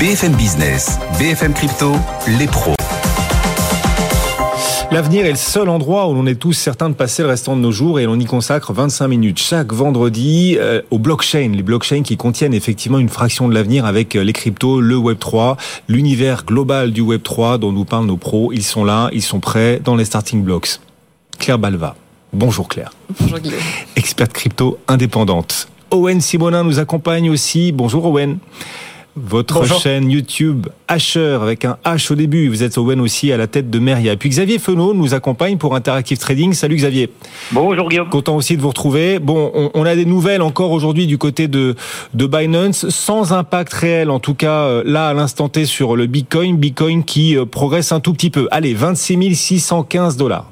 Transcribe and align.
BFM 0.00 0.32
Business, 0.32 0.98
BFM 1.18 1.52
Crypto, 1.52 1.92
les 2.38 2.46
pros. 2.46 2.72
L'avenir 4.90 5.26
est 5.26 5.32
le 5.32 5.36
seul 5.36 5.68
endroit 5.68 6.08
où 6.08 6.14
l'on 6.14 6.24
est 6.24 6.36
tous 6.36 6.54
certains 6.54 6.88
de 6.88 6.94
passer 6.94 7.22
le 7.22 7.28
restant 7.28 7.54
de 7.54 7.60
nos 7.60 7.70
jours 7.70 8.00
et 8.00 8.06
l'on 8.06 8.18
y 8.18 8.24
consacre 8.24 8.72
25 8.72 9.08
minutes 9.08 9.38
chaque 9.38 9.74
vendredi 9.74 10.56
euh, 10.58 10.80
aux 10.90 10.98
blockchains, 10.98 11.50
les 11.54 11.62
blockchains 11.62 12.00
qui 12.02 12.16
contiennent 12.16 12.54
effectivement 12.54 12.98
une 12.98 13.10
fraction 13.10 13.46
de 13.46 13.52
l'avenir 13.52 13.84
avec 13.84 14.16
euh, 14.16 14.24
les 14.24 14.32
cryptos, 14.32 14.80
le 14.80 14.96
Web 14.96 15.18
3, 15.18 15.58
l'univers 15.86 16.46
global 16.46 16.92
du 16.92 17.02
Web 17.02 17.22
3 17.22 17.58
dont 17.58 17.70
nous 17.70 17.84
parlent 17.84 18.06
nos 18.06 18.16
pros. 18.16 18.52
Ils 18.54 18.64
sont 18.64 18.86
là, 18.86 19.10
ils 19.12 19.20
sont 19.20 19.40
prêts 19.40 19.82
dans 19.84 19.96
les 19.96 20.06
starting 20.06 20.42
blocks. 20.42 20.80
Claire 21.38 21.58
Balva. 21.58 21.94
Bonjour 22.32 22.68
Claire. 22.68 22.92
Bonjour 23.20 23.38
Guillaume. 23.38 23.60
Experte 23.96 24.32
crypto 24.32 24.78
indépendante. 24.88 25.68
Owen 25.90 26.22
Simonin 26.22 26.64
nous 26.64 26.78
accompagne 26.78 27.28
aussi. 27.28 27.70
Bonjour 27.72 28.06
Owen. 28.06 28.38
Votre 29.22 29.66
chaîne 29.80 30.10
YouTube 30.10 30.66
Asher 30.88 31.38
avec 31.42 31.64
un 31.64 31.76
H 31.84 32.12
au 32.12 32.14
début. 32.14 32.48
Vous 32.48 32.62
êtes 32.62 32.78
Owen 32.78 33.00
aussi 33.00 33.30
à 33.32 33.36
la 33.36 33.46
tête 33.46 33.68
de 33.68 33.78
Meria. 33.78 34.16
Puis 34.16 34.30
Xavier 34.30 34.58
Fenot 34.58 34.94
nous 34.94 35.12
accompagne 35.12 35.58
pour 35.58 35.74
Interactive 35.74 36.18
Trading. 36.18 36.54
Salut 36.54 36.76
Xavier. 36.76 37.10
Bonjour 37.52 37.88
Guillaume. 37.88 38.08
Content 38.08 38.36
aussi 38.36 38.56
de 38.56 38.62
vous 38.62 38.68
retrouver. 38.68 39.18
Bon, 39.18 39.70
on, 39.74 39.84
a 39.84 39.94
des 39.94 40.06
nouvelles 40.06 40.42
encore 40.42 40.70
aujourd'hui 40.70 41.06
du 41.06 41.18
côté 41.18 41.48
de, 41.48 41.74
de 42.14 42.26
Binance, 42.26 42.88
sans 42.88 43.32
impact 43.32 43.72
réel 43.74 44.10
en 44.10 44.20
tout 44.20 44.34
cas 44.34 44.64
euh, 44.64 44.82
là 44.86 45.08
à 45.08 45.14
l'instant 45.14 45.48
T 45.48 45.66
sur 45.66 45.96
le 45.96 46.06
Bitcoin. 46.06 46.56
Bitcoin 46.56 47.04
qui 47.04 47.36
euh, 47.36 47.44
progresse 47.44 47.92
un 47.92 48.00
tout 48.00 48.14
petit 48.14 48.30
peu. 48.30 48.48
Allez, 48.50 48.72
26 48.72 49.34
615 49.34 50.16
dollars. 50.16 50.46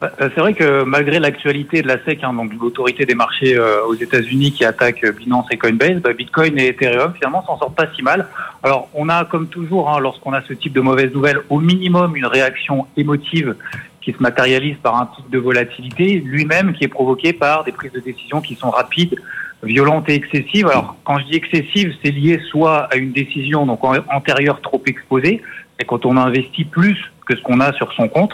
Bah, 0.00 0.10
euh, 0.20 0.30
c'est 0.34 0.40
vrai 0.40 0.54
que 0.54 0.82
malgré 0.84 1.18
l'actualité 1.18 1.82
de 1.82 1.88
la 1.88 2.02
SEC, 2.02 2.24
hein, 2.24 2.32
donc 2.32 2.54
l'autorité 2.58 3.04
des 3.04 3.14
marchés 3.14 3.54
euh, 3.54 3.84
aux 3.84 3.94
États-Unis 3.94 4.52
qui 4.52 4.64
attaque 4.64 5.04
Binance 5.04 5.46
et 5.50 5.58
Coinbase, 5.58 6.00
bah, 6.00 6.14
Bitcoin 6.14 6.58
et 6.58 6.68
Ethereum 6.68 7.12
finalement 7.14 7.44
s'en 7.44 7.58
sortent 7.58 7.76
pas 7.76 7.86
si 7.94 8.02
mal. 8.02 8.26
Alors 8.62 8.88
on 8.94 9.10
a 9.10 9.26
comme 9.26 9.48
toujours, 9.48 9.90
hein, 9.90 10.00
lorsqu'on 10.00 10.32
a 10.32 10.40
ce 10.48 10.54
type 10.54 10.72
de 10.72 10.80
mauvaises 10.80 11.12
nouvelles, 11.12 11.40
au 11.50 11.60
minimum 11.60 12.16
une 12.16 12.24
réaction 12.24 12.86
émotive 12.96 13.56
qui 14.00 14.12
se 14.12 14.22
matérialise 14.22 14.76
par 14.82 14.96
un 14.96 15.04
pic 15.04 15.28
de 15.28 15.38
volatilité, 15.38 16.22
lui-même 16.24 16.72
qui 16.72 16.84
est 16.84 16.88
provoqué 16.88 17.34
par 17.34 17.64
des 17.64 17.72
prises 17.72 17.92
de 17.92 18.00
décision 18.00 18.40
qui 18.40 18.54
sont 18.54 18.70
rapides, 18.70 19.16
violentes 19.62 20.08
et 20.08 20.14
excessives. 20.14 20.66
Alors 20.66 20.96
quand 21.04 21.18
je 21.18 21.26
dis 21.26 21.36
excessive, 21.36 21.94
c'est 22.02 22.10
lié 22.10 22.40
soit 22.50 22.88
à 22.90 22.96
une 22.96 23.12
décision 23.12 23.66
donc 23.66 23.80
antérieure 23.84 24.62
trop 24.62 24.82
exposée, 24.86 25.42
et 25.78 25.84
quand 25.84 26.06
on 26.06 26.16
investit 26.16 26.64
plus 26.64 27.12
ce 27.36 27.42
qu'on 27.42 27.60
a 27.60 27.72
sur 27.72 27.92
son 27.92 28.08
compte 28.08 28.32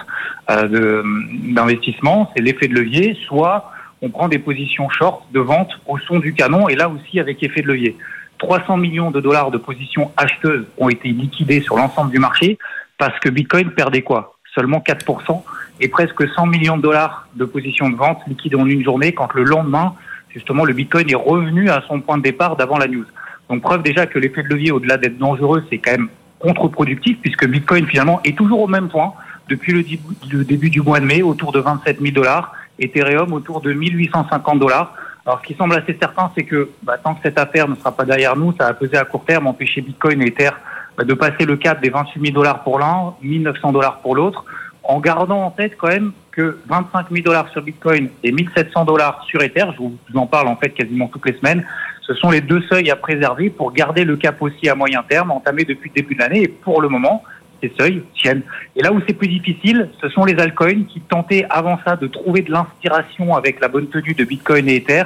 euh, 0.51 1.03
d'investissement, 1.45 2.31
c'est 2.35 2.43
l'effet 2.43 2.69
de 2.69 2.75
levier, 2.75 3.17
soit 3.27 3.73
on 4.03 4.11
prend 4.11 4.29
des 4.29 4.39
positions 4.39 4.89
short 4.89 5.25
de 5.33 5.41
vente 5.41 5.71
au 5.87 5.99
son 5.99 6.19
du 6.19 6.35
canon, 6.35 6.69
et 6.69 6.75
là 6.75 6.89
aussi 6.89 7.21
avec 7.21 7.43
effet 7.43 7.63
de 7.63 7.69
levier. 7.69 7.97
300 8.39 8.77
millions 8.77 9.11
de 9.11 9.21
dollars 9.21 9.51
de 9.51 9.59
positions 9.59 10.13
acheteuses 10.17 10.67
ont 10.79 10.89
été 10.89 11.09
liquidées 11.09 11.61
sur 11.61 11.77
l'ensemble 11.77 12.11
du 12.11 12.19
marché 12.19 12.59
parce 12.99 13.19
que 13.21 13.29
Bitcoin 13.29 13.71
perdait 13.71 14.03
quoi? 14.03 14.37
Seulement 14.55 14.79
4% 14.79 15.43
et 15.81 15.89
presque 15.89 16.29
100 16.29 16.47
millions 16.47 16.77
de 16.77 16.83
dollars 16.83 17.29
de 17.35 17.45
positions 17.45 17.91
de 17.91 17.97
vente 17.97 18.21
liquidées 18.27 18.57
en 18.57 18.67
une 18.67 18.83
journée 18.83 19.13
quand 19.13 19.33
le 19.35 19.45
lendemain, 19.45 19.95
justement, 20.31 20.65
le 20.65 20.73
Bitcoin 20.73 21.11
est 21.11 21.15
revenu 21.15 21.71
à 21.71 21.83
son 21.89 22.01
point 22.01 22.19
de 22.19 22.23
départ 22.23 22.57
d'avant 22.57 22.79
la 22.79 22.89
news. 22.89 23.05
Donc 23.49 23.63
preuve 23.63 23.83
déjà 23.83 24.07
que 24.07 24.19
l'effet 24.19 24.43
de 24.43 24.49
levier, 24.49 24.73
au-delà 24.73 24.97
d'être 24.97 25.19
dangereux, 25.19 25.65
c'est 25.71 25.79
quand 25.79 25.93
même 25.93 26.09
contre-productif 26.55 27.19
puisque 27.21 27.47
Bitcoin 27.47 27.87
finalement 27.87 28.21
est 28.25 28.37
toujours 28.37 28.61
au 28.61 28.67
même 28.67 28.89
point 28.89 29.13
depuis 29.49 29.73
le, 29.73 30.45
début 30.45 30.71
du 30.71 30.81
mois 30.81 31.01
de 31.01 31.05
mai, 31.05 31.23
autour 31.23 31.53
de 31.53 31.61
27 31.61 32.01
000 32.01 32.13
dollars, 32.13 32.53
Ethereum 32.79 33.33
autour 33.33 33.61
de 33.61 33.73
1850 33.73 34.59
dollars. 34.59 34.95
Alors 35.25 35.41
ce 35.41 35.47
qui 35.47 35.55
semble 35.55 35.75
assez 35.75 35.97
certain, 36.01 36.31
c'est 36.37 36.45
que 36.45 36.71
bah, 36.83 36.99
tant 37.03 37.15
que 37.15 37.21
cette 37.23 37.39
affaire 37.39 37.69
ne 37.69 37.75
sera 37.75 37.93
pas 37.93 38.05
derrière 38.05 38.37
nous, 38.37 38.53
ça 38.59 38.67
va 38.67 38.75
peser 38.75 38.97
à 38.97 39.05
court 39.05 39.25
terme, 39.25 39.47
empêcher 39.47 39.81
Bitcoin 39.81 40.23
et 40.23 40.27
Ether 40.27 40.51
bah, 40.97 41.05
de 41.05 41.15
passer 41.15 41.45
le 41.45 41.57
cap 41.57 41.81
des 41.81 41.91
28 41.91 42.21
000 42.21 42.35
dollars 42.35 42.63
pour 42.63 42.79
l'un, 42.79 43.15
1900 43.23 43.73
dollars 43.73 43.99
pour 43.99 44.15
l'autre, 44.15 44.45
en 44.83 45.01
gardant 45.01 45.45
en 45.45 45.51
tête 45.51 45.77
quand 45.77 45.89
même 45.89 46.13
que 46.37 46.59
25 46.69 47.07
000 47.11 47.25
dollars 47.25 47.49
sur 47.49 47.63
Bitcoin 47.63 48.11
et 48.23 48.31
1700 48.31 48.85
dollars 48.85 49.25
sur 49.27 49.43
Ether, 49.43 49.65
je 49.73 49.79
vous 49.79 49.99
en 50.15 50.27
parle 50.27 50.49
en 50.49 50.57
fait 50.57 50.69
quasiment 50.69 51.09
toutes 51.09 51.27
les 51.27 51.37
semaines, 51.39 51.65
ce 52.03 52.15
sont 52.15 52.31
les 52.31 52.41
deux 52.41 52.63
seuils 52.69 52.91
à 52.91 52.97
préserver 52.97 53.51
pour 53.51 53.73
garder 53.73 54.05
le 54.05 54.17
cap 54.17 54.41
aussi 54.41 54.69
à 54.69 54.75
moyen 54.75 55.03
terme, 55.03 55.31
entamé 55.33 55.65
depuis 55.65 55.91
le 55.91 56.03
début 56.03 56.15
de 56.15 56.21
l'année. 56.21 56.43
Et 56.43 56.49
pour 56.49 56.81
le 56.81 56.89
moment, 56.89 57.25
ces 57.61 57.73
seuils 57.77 58.05
tiennent. 58.15 58.43
Et 58.77 58.83
là 58.83 58.93
où 58.93 59.01
c'est 59.07 59.15
plus 59.15 59.27
difficile, 59.29 59.89
ce 60.01 60.09
sont 60.11 60.25
les 60.25 60.39
altcoins 60.39 60.85
qui 60.85 61.01
tentaient 61.01 61.47
avant 61.51 61.79
ça 61.85 61.97
de 61.97 62.07
trouver 62.07 62.43
de 62.43 62.53
l'inspiration 62.53 63.35
avec 63.35 63.61
la 63.61 63.69
bonne 63.69 63.89
tenue 63.89 64.15
de 64.15 64.25
Bitcoin 64.25 64.69
et 64.69 64.77
Ether. 64.77 65.05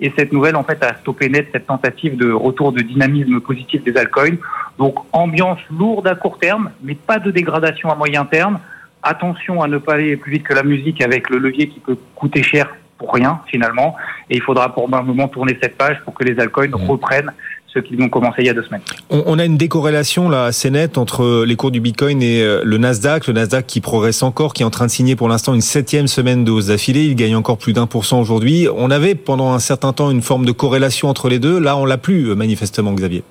Et 0.00 0.12
cette 0.16 0.32
nouvelle, 0.32 0.56
en 0.56 0.64
fait, 0.64 0.82
a 0.82 0.94
stoppé 0.96 1.28
net 1.28 1.48
cette 1.52 1.66
tentative 1.66 2.16
de 2.16 2.32
retour 2.32 2.72
de 2.72 2.80
dynamisme 2.80 3.38
positif 3.40 3.84
des 3.84 3.96
altcoins. 3.96 4.38
Donc, 4.78 4.96
ambiance 5.12 5.60
lourde 5.70 6.08
à 6.08 6.14
court 6.14 6.38
terme, 6.38 6.70
mais 6.82 6.94
pas 6.94 7.18
de 7.18 7.30
dégradation 7.30 7.90
à 7.90 7.94
moyen 7.94 8.24
terme. 8.24 8.58
Attention 9.02 9.62
à 9.62 9.68
ne 9.68 9.78
pas 9.78 9.94
aller 9.94 10.16
plus 10.16 10.32
vite 10.32 10.42
que 10.42 10.54
la 10.54 10.62
musique 10.62 11.02
avec 11.02 11.30
le 11.30 11.38
levier 11.38 11.68
qui 11.68 11.80
peut 11.80 11.96
coûter 12.14 12.42
cher 12.42 12.74
pour 12.98 13.12
rien 13.14 13.40
finalement. 13.46 13.96
Et 14.28 14.36
il 14.36 14.42
faudra 14.42 14.72
pour 14.72 14.92
un 14.92 15.02
moment 15.02 15.28
tourner 15.28 15.58
cette 15.60 15.76
page 15.76 15.96
pour 16.04 16.14
que 16.14 16.24
les 16.24 16.38
altcoins 16.38 16.68
mmh. 16.68 16.86
reprennent 16.86 17.32
ce 17.72 17.78
qu'ils 17.78 18.02
ont 18.02 18.08
commencé 18.08 18.36
il 18.40 18.46
y 18.46 18.48
a 18.48 18.54
deux 18.54 18.64
semaines. 18.64 18.80
On, 19.10 19.38
a 19.38 19.44
une 19.44 19.56
décorrélation 19.56 20.28
là 20.28 20.46
assez 20.46 20.70
nette 20.70 20.98
entre 20.98 21.44
les 21.44 21.56
cours 21.56 21.70
du 21.70 21.80
Bitcoin 21.80 22.22
et 22.22 22.42
euh, 22.42 22.62
le 22.64 22.78
Nasdaq. 22.78 23.26
Le 23.28 23.32
Nasdaq 23.32 23.66
qui 23.66 23.80
progresse 23.80 24.22
encore, 24.22 24.54
qui 24.54 24.62
est 24.62 24.66
en 24.66 24.70
train 24.70 24.86
de 24.86 24.90
signer 24.90 25.16
pour 25.16 25.28
l'instant 25.28 25.54
une 25.54 25.60
septième 25.60 26.08
semaine 26.08 26.44
de 26.44 26.50
hausse 26.50 26.66
d'affilée. 26.66 27.04
Il 27.04 27.14
gagne 27.14 27.36
encore 27.36 27.58
plus 27.58 27.72
d'un 27.72 27.86
pour 27.86 28.04
cent 28.04 28.20
aujourd'hui. 28.20 28.68
On 28.74 28.90
avait 28.90 29.14
pendant 29.14 29.52
un 29.52 29.60
certain 29.60 29.92
temps 29.92 30.10
une 30.10 30.22
forme 30.22 30.44
de 30.44 30.52
corrélation 30.52 31.08
entre 31.08 31.28
les 31.28 31.38
deux. 31.38 31.60
Là, 31.60 31.76
on 31.76 31.84
l'a 31.84 31.98
plus 31.98 32.30
euh, 32.30 32.34
manifestement, 32.34 32.92
Xavier. 32.92 33.22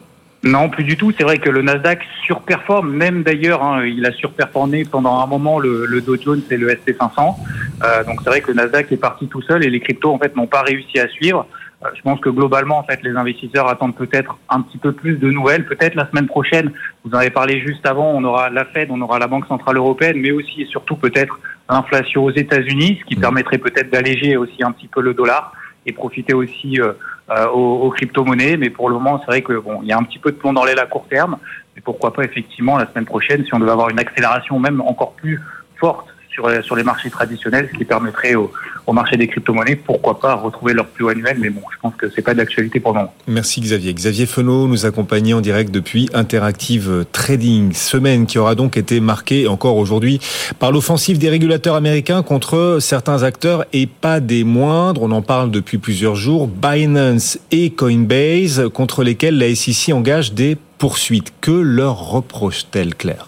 Non, 0.44 0.70
plus 0.70 0.86
du 0.86 0.96
tout. 0.96 1.12
C'est 1.18 1.24
vrai 1.24 1.38
que 1.38 1.50
le 1.50 1.62
Nasdaq 1.62 2.02
surperforme, 2.24 2.92
même 2.92 3.24
d'ailleurs, 3.24 3.62
hein, 3.62 3.86
il 3.86 4.06
a 4.06 4.12
surperformé 4.14 4.86
pendant 4.86 5.20
un 5.20 5.28
moment 5.28 5.60
le, 5.60 5.86
le 5.86 6.00
Dow 6.00 6.16
Jones 6.20 6.42
et 6.50 6.56
le 6.56 6.70
SP 6.72 6.96
500. 6.98 7.38
Euh, 7.84 8.04
donc 8.06 8.22
c'est 8.24 8.30
vrai 8.30 8.40
que 8.40 8.48
le 8.48 8.54
Nasdaq 8.54 8.92
est 8.92 8.98
parti 8.98 9.28
tout 9.28 9.42
seul 9.42 9.66
et 9.66 9.70
les 9.70 9.82
cryptos 9.82 10.14
en 10.14 10.18
fait 10.18 10.36
n'ont 10.38 10.48
pas 10.48 10.62
réussi 10.62 10.98
à 10.98 11.10
suivre. 11.10 11.46
Euh, 11.84 11.90
je 11.94 12.02
pense 12.02 12.22
que 12.22 12.30
globalement, 12.30 12.78
en 12.78 12.84
fait, 12.84 13.04
les 13.04 13.12
investisseurs 13.12 13.68
attendent 13.68 13.96
peut-être 13.96 14.38
un 14.50 14.62
petit 14.62 14.78
peu 14.78 14.94
plus 14.94 15.16
de 15.18 15.30
nouvelles. 15.30 15.66
Peut-être 15.66 15.96
la 15.96 16.08
semaine 16.10 16.28
prochaine, 16.28 16.72
vous 17.04 17.12
en 17.12 17.18
avez 17.18 17.32
parlé 17.32 17.60
juste 17.60 17.86
avant, 17.86 18.12
on 18.12 18.24
aura 18.24 18.50
la 18.50 18.64
Fed, 18.64 18.90
on 18.92 19.02
aura 19.02 19.20
la 19.20 19.28
Banque 19.28 19.48
centrale 19.48 19.76
européenne, 19.76 20.18
mais 20.22 20.32
aussi 20.32 20.62
et 20.62 20.66
surtout 20.66 20.96
peut-être 20.96 21.38
l'inflation 21.70 22.24
aux 22.24 22.32
États-Unis, 22.32 23.00
ce 23.02 23.06
qui 23.06 23.18
mmh. 23.18 23.22
permettrait 23.22 23.58
peut-être 23.58 23.92
d'alléger 23.92 24.38
aussi 24.38 24.64
un 24.64 24.72
petit 24.72 24.88
peu 24.88 25.02
le 25.02 25.14
dollar 25.14 25.54
et 25.86 25.92
profiter 25.92 26.34
aussi 26.34 26.80
euh, 26.80 26.94
euh, 27.32 27.48
aux, 27.48 27.90
crypto-monnaies. 27.90 28.58
Mais 28.58 28.70
pour 28.70 28.90
le 28.90 28.96
moment, 28.96 29.20
c'est 29.20 29.28
vrai 29.28 29.42
que 29.42 29.54
bon, 29.54 29.80
il 29.82 29.88
y 29.88 29.92
a 29.92 29.98
un 29.98 30.04
petit 30.04 30.20
peu 30.20 30.32
de 30.32 30.38
plomb 30.38 30.54
dans 30.54 30.66
l'aile 30.66 30.80
à 30.80 30.86
court 30.86 31.08
terme. 31.10 31.38
Mais 31.76 31.82
pourquoi 31.82 32.14
pas 32.14 32.24
effectivement 32.24 32.78
la 32.78 32.88
semaine 32.88 33.06
prochaine, 33.06 33.46
si 33.46 33.54
on 33.54 33.60
devait 33.60 33.72
avoir 33.72 33.90
une 33.90 34.00
accélération 34.00 34.60
même 34.60 34.82
encore 34.82 35.14
plus 35.14 35.40
forte 35.80 36.08
sur, 36.30 36.50
sur 36.64 36.76
les 36.76 36.84
marchés 36.84 37.10
traditionnels, 37.10 37.70
ce 37.72 37.78
qui 37.78 37.86
permettrait 37.86 38.36
au, 38.36 38.52
au 38.88 38.94
marché 38.94 39.18
des 39.18 39.28
crypto-monnaies, 39.28 39.76
pourquoi 39.76 40.20
pas 40.20 40.36
retrouver 40.36 40.74
leur 40.74 40.88
plus 40.88 41.06
haut 41.06 41.10
annuel. 41.10 41.38
Mais 41.40 41.50
bon, 41.50 41.62
je 41.72 41.78
pense 41.80 41.96
que 41.96 42.10
c'est 42.10 42.22
pas 42.22 42.34
d'actualité 42.34 42.80
pour 42.80 42.94
le 42.94 43.00
moment. 43.00 43.14
Merci 43.28 43.62
Xavier. 43.62 43.94
Xavier 43.94 44.26
Fenot 44.26 44.68
nous 44.68 44.86
accompagne 44.86 45.34
en 45.34 45.42
direct 45.42 45.72
depuis 45.72 46.10
Interactive 46.14 47.06
Trading. 47.12 47.74
Semaine 47.74 48.26
qui 48.26 48.38
aura 48.38 48.56
donc 48.56 48.78
été 48.78 49.00
marquée 49.00 49.48
encore 49.48 49.78
aujourd'hui 49.78 50.20
par 50.60 50.72
l'offensive 50.72 51.18
des 51.18 51.30
régulateurs 51.30 51.76
américains 51.76 52.24
contre 52.24 52.78
certains 52.80 53.24
acteurs 53.24 53.66
et 53.74 53.88
pas 53.88 54.20
des 54.20 54.44
moindres. 54.44 55.04
On 55.04 55.12
en 55.12 55.22
parle 55.22 55.52
depuis 55.52 55.78
plusieurs 55.78 56.16
jours. 56.16 56.48
Binance 56.48 57.40
et 57.52 57.72
Coinbase 57.72 58.70
contre 58.74 59.04
lesquels 59.04 59.38
la 59.38 59.54
SEC 59.54 59.94
engage 59.94 60.34
des 60.34 60.58
poursuites. 60.78 61.34
Que 61.42 61.52
leur 61.52 62.10
reproche-t-elle, 62.10 62.96
Claire? 62.96 63.28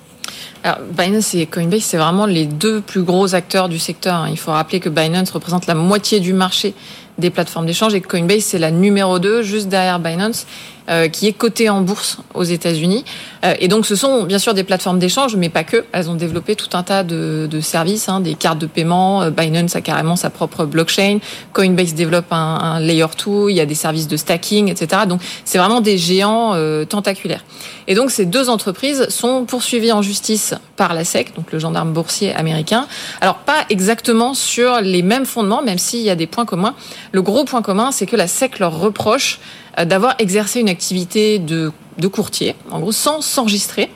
Alors, 0.63 0.79
Binance 0.97 1.34
et 1.34 1.46
Coinbase, 1.46 1.81
c'est 1.81 1.97
vraiment 1.97 2.25
les 2.25 2.46
deux 2.46 2.81
plus 2.81 3.03
gros 3.03 3.34
acteurs 3.34 3.69
du 3.69 3.79
secteur. 3.79 4.16
Hein. 4.16 4.29
Il 4.31 4.38
faut 4.38 4.52
rappeler 4.52 4.79
que 4.79 4.90
Binance 4.90 5.31
représente 5.31 5.68
la 5.68 5.75
moitié 5.75 6.19
du 6.19 6.34
marché 6.34 6.74
des 7.18 7.29
plateformes 7.29 7.66
d'échange 7.66 7.94
et 7.94 8.02
Coinbase, 8.02 8.44
c'est 8.44 8.59
la 8.59 8.72
numéro 8.72 9.19
2, 9.19 9.44
juste 9.44 9.68
derrière 9.68 10.00
Binance. 10.00 10.46
Euh, 10.89 11.09
qui 11.09 11.27
est 11.27 11.33
cotée 11.33 11.69
en 11.69 11.81
bourse 11.81 12.17
aux 12.33 12.43
États-Unis. 12.43 13.05
Euh, 13.45 13.53
et 13.59 13.67
donc, 13.67 13.85
ce 13.85 13.95
sont 13.95 14.23
bien 14.23 14.39
sûr 14.39 14.55
des 14.55 14.63
plateformes 14.63 14.97
d'échange, 14.97 15.35
mais 15.35 15.47
pas 15.47 15.63
que. 15.63 15.85
Elles 15.91 16.09
ont 16.09 16.16
développé 16.16 16.55
tout 16.55 16.75
un 16.75 16.81
tas 16.81 17.03
de, 17.03 17.47
de 17.49 17.61
services, 17.61 18.09
hein, 18.09 18.19
des 18.19 18.33
cartes 18.33 18.57
de 18.57 18.66
paiement. 18.66 19.22
Euh, 19.22 19.29
Binance 19.29 19.75
a 19.75 19.81
carrément 19.81 20.16
sa 20.16 20.31
propre 20.31 20.66
blockchain. 20.66 21.19
Coinbase 21.53 21.93
développe 21.93 22.33
un, 22.33 22.37
un, 22.37 22.79
layer 22.79 23.05
2. 23.25 23.51
Il 23.51 23.55
y 23.55 23.61
a 23.61 23.67
des 23.67 23.75
services 23.75 24.07
de 24.07 24.17
stacking, 24.17 24.72
etc. 24.72 25.03
Donc, 25.07 25.22
c'est 25.45 25.59
vraiment 25.59 25.81
des 25.81 25.99
géants 25.99 26.55
tentaculaires. 26.89 27.43
Et 27.87 27.93
donc, 27.93 28.09
ces 28.09 28.25
deux 28.25 28.49
entreprises 28.49 29.07
sont 29.09 29.45
poursuivies 29.45 29.91
en 29.91 30.01
justice 30.01 30.55
par 30.77 30.93
la 30.93 31.03
SEC, 31.03 31.35
donc 31.35 31.51
le 31.51 31.59
gendarme 31.59 31.93
boursier 31.93 32.34
américain. 32.34 32.87
Alors, 33.22 33.35
pas 33.35 33.66
exactement 33.69 34.34
sur 34.34 34.81
les 34.81 35.03
mêmes 35.03 35.25
fondements, 35.25 35.61
même 35.61 35.77
s'il 35.77 36.01
y 36.01 36.09
a 36.09 36.16
des 36.16 36.27
points 36.27 36.45
communs. 36.45 36.73
Le 37.11 37.22
gros 37.22 37.43
point 37.43 37.61
commun, 37.61 37.91
c'est 37.91 38.07
que 38.07 38.16
la 38.16 38.27
SEC 38.27 38.59
leur 38.59 38.79
reproche 38.79 39.39
euh, 39.71 39.71
d'avoir 39.78 40.16
exercé 40.20 40.59
une 40.59 40.70
activité 40.70 41.40
de, 41.40 41.72
de 41.97 42.08
courtier, 42.08 42.56
en 42.70 42.79
gros, 42.79 42.91
sans 42.91 43.22
s'enregistrer 43.22 43.90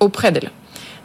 auprès 0.00 0.32
d'elle. 0.32 0.50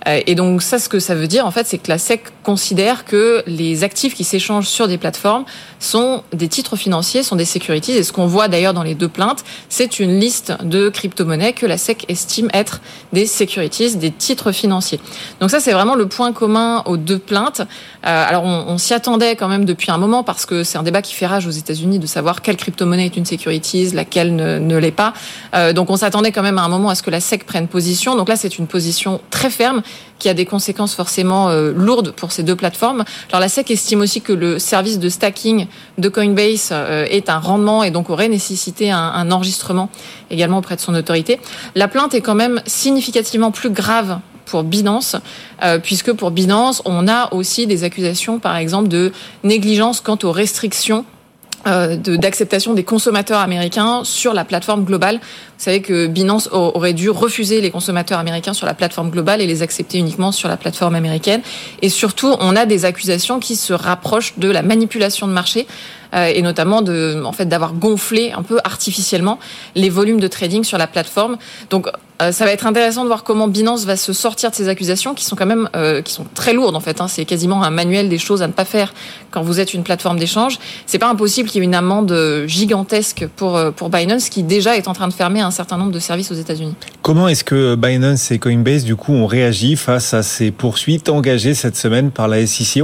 Euh, 0.07 0.21
et 0.25 0.35
donc 0.35 0.61
ça, 0.61 0.79
ce 0.79 0.89
que 0.89 0.99
ça 0.99 1.15
veut 1.15 1.27
dire, 1.27 1.45
en 1.45 1.51
fait, 1.51 1.65
c'est 1.67 1.77
que 1.77 1.89
la 1.89 1.97
SEC 1.97 2.23
considère 2.45 3.05
que 3.05 3.43
les 3.47 3.83
actifs 3.83 4.13
qui 4.13 4.23
s'échangent 4.23 4.67
sur 4.67 4.87
des 4.87 4.97
plateformes 4.97 5.45
sont 5.79 6.23
des 6.31 6.47
titres 6.47 6.75
financiers, 6.75 7.23
sont 7.23 7.35
des 7.35 7.45
securities. 7.45 7.93
Et 7.93 8.03
ce 8.03 8.13
qu'on 8.13 8.27
voit 8.27 8.47
d'ailleurs 8.47 8.73
dans 8.73 8.83
les 8.83 8.93
deux 8.93 9.09
plaintes, 9.09 9.43
c'est 9.67 9.99
une 9.99 10.19
liste 10.19 10.53
de 10.63 10.89
crypto-monnaies 10.89 11.53
que 11.53 11.65
la 11.65 11.77
SEC 11.77 12.05
estime 12.07 12.49
être 12.53 12.81
des 13.13 13.25
securities, 13.25 13.97
des 13.97 14.11
titres 14.11 14.51
financiers. 14.51 14.99
Donc 15.39 15.49
ça, 15.49 15.59
c'est 15.59 15.73
vraiment 15.73 15.95
le 15.95 16.07
point 16.07 16.31
commun 16.33 16.83
aux 16.85 16.97
deux 16.97 17.19
plaintes. 17.19 17.61
Euh, 17.61 17.65
alors 18.03 18.43
on, 18.43 18.77
s'y 18.77 18.93
attendait 18.93 19.35
quand 19.35 19.47
même 19.47 19.65
depuis 19.65 19.89
un 19.89 19.97
moment 19.97 20.23
parce 20.23 20.45
que 20.45 20.63
c'est 20.63 20.77
un 20.77 20.83
débat 20.83 21.01
qui 21.01 21.15
fait 21.15 21.25
rage 21.25 21.47
aux 21.47 21.51
États-Unis 21.51 21.97
de 21.97 22.05
savoir 22.05 22.43
quelle 22.43 22.57
crypto-monnaie 22.57 23.07
est 23.07 23.17
une 23.17 23.25
securities, 23.25 23.91
laquelle 23.91 24.35
ne, 24.35 24.59
ne 24.59 24.77
l'est 24.77 24.91
pas. 24.91 25.13
Euh, 25.55 25.73
donc 25.73 25.89
on 25.89 25.97
s'attendait 25.97 26.31
quand 26.31 26.43
même 26.43 26.59
à 26.59 26.63
un 26.63 26.69
moment 26.69 26.89
à 26.89 26.95
ce 26.95 27.01
que 27.01 27.09
la 27.09 27.19
SEC 27.19 27.45
prenne 27.45 27.67
position. 27.67 28.15
Donc 28.15 28.29
là, 28.29 28.35
c'est 28.35 28.59
une 28.59 28.67
position 28.67 29.19
très 29.31 29.49
ferme 29.49 29.81
qui 30.19 30.29
a 30.29 30.33
des 30.33 30.45
conséquences 30.45 30.95
forcément 30.95 31.49
euh, 31.49 31.71
lourdes 31.75 32.11
pour 32.11 32.31
ces 32.31 32.43
deux 32.43 32.55
plateformes. 32.55 33.03
Alors 33.29 33.41
la 33.41 33.49
SEC 33.49 33.71
estime 33.71 34.01
aussi 34.01 34.21
que 34.21 34.33
le 34.33 34.59
service 34.59 34.99
de 34.99 35.09
stacking 35.09 35.67
de 35.97 36.09
Coinbase 36.09 36.69
euh, 36.71 37.05
est 37.09 37.29
un 37.29 37.39
rendement 37.39 37.83
et 37.83 37.91
donc 37.91 38.09
aurait 38.09 38.29
nécessité 38.29 38.91
un, 38.91 39.31
enregistrement 39.31 39.89
également 40.31 40.59
auprès 40.59 40.75
de 40.75 40.81
son 40.81 40.93
autorité. 40.95 41.39
La 41.75 41.87
plainte 41.87 42.13
est 42.13 42.21
quand 42.21 42.35
même 42.35 42.61
significativement 42.65 43.51
plus 43.51 43.69
grave 43.69 44.19
pour 44.45 44.63
Binance, 44.63 45.15
euh, 45.63 45.79
puisque 45.79 46.13
pour 46.13 46.31
Binance, 46.31 46.81
on 46.85 47.07
a 47.07 47.33
aussi 47.33 47.65
des 47.65 47.83
accusations, 47.83 48.39
par 48.39 48.55
exemple, 48.57 48.87
de 48.87 49.11
négligence 49.43 50.01
quant 50.01 50.19
aux 50.23 50.31
restrictions 50.31 51.05
euh, 51.67 51.95
d'acceptation 51.95 52.73
des 52.73 52.83
consommateurs 52.83 53.39
américains 53.39 54.03
sur 54.03 54.33
la 54.33 54.45
plateforme 54.45 54.83
globale. 54.83 55.15
Vous 55.15 55.63
savez 55.63 55.81
que 55.81 56.07
Binance 56.07 56.49
aurait 56.51 56.93
dû 56.93 57.09
refuser 57.09 57.61
les 57.61 57.71
consommateurs 57.71 58.19
américains 58.19 58.53
sur 58.53 58.67
la 58.67 58.73
plateforme 58.73 59.09
globale 59.09 59.41
et 59.41 59.47
les 59.47 59.61
accepter 59.61 59.97
uniquement 59.97 60.31
sur 60.31 60.47
la 60.47 60.57
plateforme 60.57 60.95
américaine. 60.95 61.41
Et 61.81 61.89
surtout, 61.89 62.35
on 62.39 62.55
a 62.55 62.65
des 62.65 62.85
accusations 62.85 63.39
qui 63.39 63.55
se 63.55 63.73
rapprochent 63.73 64.37
de 64.37 64.49
la 64.49 64.61
manipulation 64.61 65.27
de 65.27 65.33
marché 65.33 65.65
euh, 66.13 66.27
et 66.27 66.41
notamment 66.41 66.81
de, 66.81 67.21
en 67.25 67.31
fait, 67.31 67.45
d'avoir 67.45 67.73
gonflé 67.73 68.31
un 68.31 68.43
peu 68.43 68.59
artificiellement 68.63 69.39
les 69.75 69.89
volumes 69.89 70.19
de 70.19 70.27
trading 70.27 70.63
sur 70.63 70.77
la 70.77 70.87
plateforme. 70.87 71.37
Donc, 71.69 71.87
euh, 72.21 72.31
ça 72.31 72.45
va 72.45 72.51
être 72.51 72.65
intéressant 72.65 73.03
de 73.03 73.07
voir 73.07 73.23
comment 73.23 73.47
Binance 73.47 73.85
va 73.85 73.97
se 73.97 74.13
sortir 74.13 74.51
de 74.51 74.55
ces 74.55 74.69
accusations 74.69 75.13
qui 75.13 75.25
sont 75.25 75.35
quand 75.35 75.45
même 75.45 75.69
euh, 75.75 76.01
qui 76.01 76.13
sont 76.13 76.25
très 76.33 76.53
lourdes 76.53 76.75
en 76.75 76.79
fait. 76.79 77.01
Hein. 77.01 77.07
C'est 77.07 77.25
quasiment 77.25 77.63
un 77.63 77.69
manuel 77.69 78.09
des 78.09 78.17
choses 78.17 78.41
à 78.41 78.47
ne 78.47 78.53
pas 78.53 78.65
faire 78.65 78.93
quand 79.31 79.41
vous 79.41 79.59
êtes 79.59 79.73
une 79.73 79.83
plateforme 79.83 80.19
d'échange. 80.19 80.59
C'est 80.85 80.99
pas 80.99 81.09
impossible 81.09 81.49
qu'il 81.49 81.61
y 81.61 81.63
ait 81.63 81.67
une 81.67 81.75
amende 81.75 82.45
gigantesque 82.47 83.27
pour 83.35 83.59
pour 83.75 83.89
Binance 83.89 84.29
qui 84.29 84.43
déjà 84.43 84.77
est 84.77 84.87
en 84.87 84.93
train 84.93 85.07
de 85.07 85.13
fermer 85.13 85.41
un 85.41 85.51
certain 85.51 85.77
nombre 85.77 85.91
de 85.91 85.99
services 85.99 86.31
aux 86.31 86.35
États-Unis. 86.35 86.75
Comment 87.01 87.27
est-ce 87.27 87.43
que 87.43 87.75
Binance 87.75 88.31
et 88.31 88.39
Coinbase 88.39 88.83
du 88.83 88.95
coup 88.95 89.13
ont 89.13 89.27
réagi 89.27 89.75
face 89.75 90.13
à 90.13 90.23
ces 90.23 90.51
poursuites 90.51 91.09
engagées 91.09 91.53
cette 91.53 91.75
semaine 91.75 92.11
par 92.11 92.27
la 92.27 92.45
SEC, 92.45 92.81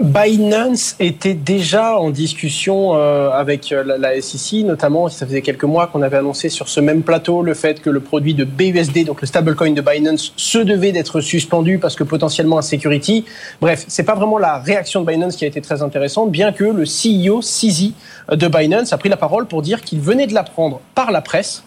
Binance 0.00 0.96
était 1.00 1.34
déjà 1.34 1.98
en 1.98 2.10
discussion 2.10 2.94
euh, 2.94 3.30
avec 3.30 3.70
euh, 3.72 3.98
la, 3.98 4.20
SEC, 4.20 4.64
notamment, 4.64 5.08
ça 5.08 5.26
faisait 5.26 5.42
quelques 5.42 5.64
mois 5.64 5.86
qu'on 5.86 6.02
avait 6.02 6.16
annoncé 6.16 6.48
sur 6.48 6.68
ce 6.68 6.80
même 6.80 7.02
plateau 7.02 7.42
le 7.42 7.54
fait 7.54 7.80
que 7.80 7.90
le 7.90 8.00
produit 8.00 8.34
de 8.34 8.44
BUSD, 8.44 9.04
donc 9.04 9.20
le 9.20 9.26
stablecoin 9.26 9.72
de 9.72 9.80
Binance, 9.80 10.32
se 10.36 10.58
devait 10.58 10.92
d'être 10.92 11.20
suspendu 11.20 11.78
parce 11.78 11.94
que 11.94 12.04
potentiellement 12.04 12.58
un 12.58 12.62
security. 12.62 13.24
Bref, 13.60 13.84
c'est 13.86 14.02
pas 14.02 14.14
vraiment 14.14 14.38
la 14.38 14.58
réaction 14.58 15.02
de 15.02 15.06
Binance 15.06 15.36
qui 15.36 15.44
a 15.44 15.48
été 15.48 15.60
très 15.60 15.82
intéressante, 15.82 16.30
bien 16.30 16.52
que 16.52 16.64
le 16.64 16.84
CEO 16.84 17.40
CZ 17.40 17.92
de 18.30 18.48
Binance 18.48 18.92
a 18.92 18.98
pris 18.98 19.08
la 19.08 19.16
parole 19.16 19.46
pour 19.46 19.62
dire 19.62 19.82
qu'il 19.82 20.00
venait 20.00 20.26
de 20.26 20.34
l'apprendre 20.34 20.80
par 20.94 21.12
la 21.12 21.20
presse 21.20 21.62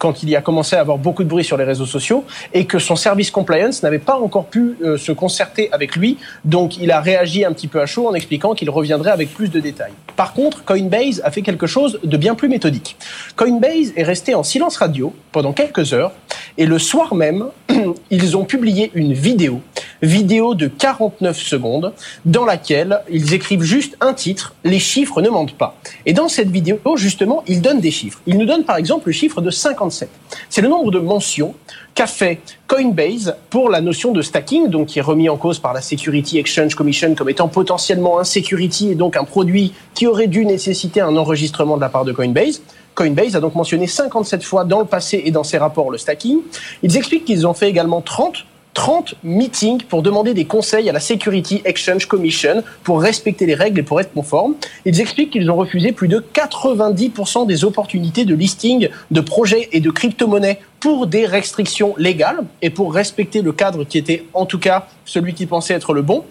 quand 0.00 0.22
il 0.22 0.30
y 0.30 0.34
a 0.34 0.40
commencé 0.40 0.74
à 0.74 0.80
avoir 0.80 0.98
beaucoup 0.98 1.22
de 1.22 1.28
bruit 1.28 1.44
sur 1.44 1.58
les 1.58 1.64
réseaux 1.64 1.86
sociaux 1.86 2.24
et 2.54 2.64
que 2.64 2.78
son 2.78 2.96
service 2.96 3.30
compliance 3.30 3.82
n'avait 3.82 3.98
pas 3.98 4.18
encore 4.18 4.46
pu 4.46 4.76
euh, 4.82 4.96
se 4.96 5.12
concerter 5.12 5.68
avec 5.72 5.94
lui. 5.94 6.16
Donc 6.46 6.78
il 6.78 6.90
a 6.90 7.00
réagi 7.00 7.44
un 7.44 7.52
petit 7.52 7.68
peu 7.68 7.80
à 7.82 7.86
chaud 7.86 8.08
en 8.08 8.14
expliquant 8.14 8.54
qu'il 8.54 8.70
reviendrait 8.70 9.10
avec 9.10 9.32
plus 9.32 9.50
de 9.50 9.60
détails. 9.60 9.92
Par 10.16 10.32
contre, 10.32 10.64
Coinbase 10.64 11.20
a 11.22 11.30
fait 11.30 11.42
quelque 11.42 11.66
chose 11.66 12.00
de 12.02 12.16
bien 12.16 12.34
plus 12.34 12.48
méthodique. 12.48 12.96
Coinbase 13.36 13.92
est 13.94 14.02
resté 14.02 14.34
en 14.34 14.42
silence 14.42 14.78
radio 14.78 15.14
pendant 15.32 15.52
quelques 15.52 15.92
heures 15.92 16.12
et 16.56 16.66
le 16.66 16.78
soir 16.78 17.14
même, 17.14 17.46
ils 18.10 18.36
ont 18.36 18.44
publié 18.44 18.90
une 18.94 19.12
vidéo, 19.12 19.60
vidéo 20.02 20.54
de 20.54 20.66
49 20.66 21.38
secondes, 21.38 21.92
dans 22.24 22.44
laquelle 22.44 23.00
ils 23.10 23.34
écrivent 23.34 23.62
juste 23.62 23.96
un 24.00 24.14
titre, 24.14 24.54
les 24.64 24.78
chiffres 24.78 25.22
ne 25.22 25.28
mentent 25.28 25.56
pas. 25.56 25.76
Et 26.06 26.12
dans 26.12 26.28
cette 26.28 26.50
vidéo, 26.50 26.78
justement, 26.96 27.42
ils 27.46 27.60
donnent 27.62 27.80
des 27.80 27.90
chiffres. 27.90 28.20
Ils 28.26 28.38
nous 28.38 28.46
donnent 28.46 28.64
par 28.64 28.76
exemple 28.76 29.08
le 29.08 29.12
chiffre 29.12 29.40
de 29.40 29.50
57. 29.90 30.08
C'est 30.48 30.60
le 30.60 30.68
nombre 30.68 30.90
de 30.90 30.98
mentions 30.98 31.54
qu'a 31.94 32.06
fait 32.06 32.40
Coinbase 32.66 33.36
pour 33.50 33.68
la 33.68 33.80
notion 33.80 34.12
de 34.12 34.22
stacking, 34.22 34.68
donc 34.68 34.88
qui 34.88 34.98
est 34.98 35.02
remis 35.02 35.28
en 35.28 35.36
cause 35.36 35.58
par 35.58 35.72
la 35.72 35.80
Security 35.80 36.38
Exchange 36.38 36.74
Commission 36.74 37.14
comme 37.14 37.28
étant 37.28 37.48
potentiellement 37.48 38.18
un 38.18 38.24
security 38.24 38.92
et 38.92 38.94
donc 38.94 39.16
un 39.16 39.24
produit 39.24 39.72
qui 39.94 40.06
aurait 40.06 40.28
dû 40.28 40.46
nécessiter 40.46 41.00
un 41.00 41.16
enregistrement 41.16 41.76
de 41.76 41.82
la 41.82 41.88
part 41.88 42.04
de 42.04 42.12
Coinbase. 42.12 42.62
Coinbase 42.94 43.36
a 43.36 43.40
donc 43.40 43.54
mentionné 43.54 43.86
57 43.86 44.42
fois 44.42 44.64
dans 44.64 44.80
le 44.80 44.86
passé 44.86 45.22
et 45.24 45.30
dans 45.30 45.44
ses 45.44 45.58
rapports 45.58 45.90
le 45.90 45.98
stacking. 45.98 46.40
Ils 46.82 46.96
expliquent 46.96 47.24
qu'ils 47.24 47.46
ont 47.46 47.54
fait 47.54 47.68
également 47.68 48.00
30 48.00 48.44
30 48.80 49.16
meetings 49.24 49.82
pour 49.82 50.00
demander 50.00 50.32
des 50.32 50.46
conseils 50.46 50.88
à 50.88 50.92
la 50.94 51.00
Security 51.00 51.60
Exchange 51.66 52.06
Commission 52.06 52.62
pour 52.82 53.02
respecter 53.02 53.44
les 53.44 53.54
règles 53.54 53.80
et 53.80 53.82
pour 53.82 54.00
être 54.00 54.14
conformes. 54.14 54.54
Ils 54.86 55.02
expliquent 55.02 55.32
qu'ils 55.32 55.50
ont 55.50 55.56
refusé 55.56 55.92
plus 55.92 56.08
de 56.08 56.24
90% 56.32 57.46
des 57.46 57.66
opportunités 57.66 58.24
de 58.24 58.34
listing 58.34 58.88
de 59.10 59.20
projets 59.20 59.68
et 59.72 59.80
de 59.80 59.90
crypto-monnaies 59.90 60.60
pour 60.80 61.06
des 61.06 61.26
restrictions 61.26 61.92
légales 61.98 62.40
et 62.62 62.70
pour 62.70 62.94
respecter 62.94 63.42
le 63.42 63.52
cadre 63.52 63.84
qui 63.84 63.98
était 63.98 64.24
en 64.32 64.46
tout 64.46 64.58
cas 64.58 64.86
celui 65.04 65.34
qui 65.34 65.44
pensait 65.44 65.74
être 65.74 65.92
le 65.92 66.00
bon. 66.00 66.24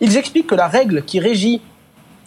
Ils 0.00 0.16
expliquent 0.16 0.46
que 0.46 0.54
la 0.54 0.68
règle 0.68 1.02
qui 1.02 1.18
régit 1.18 1.60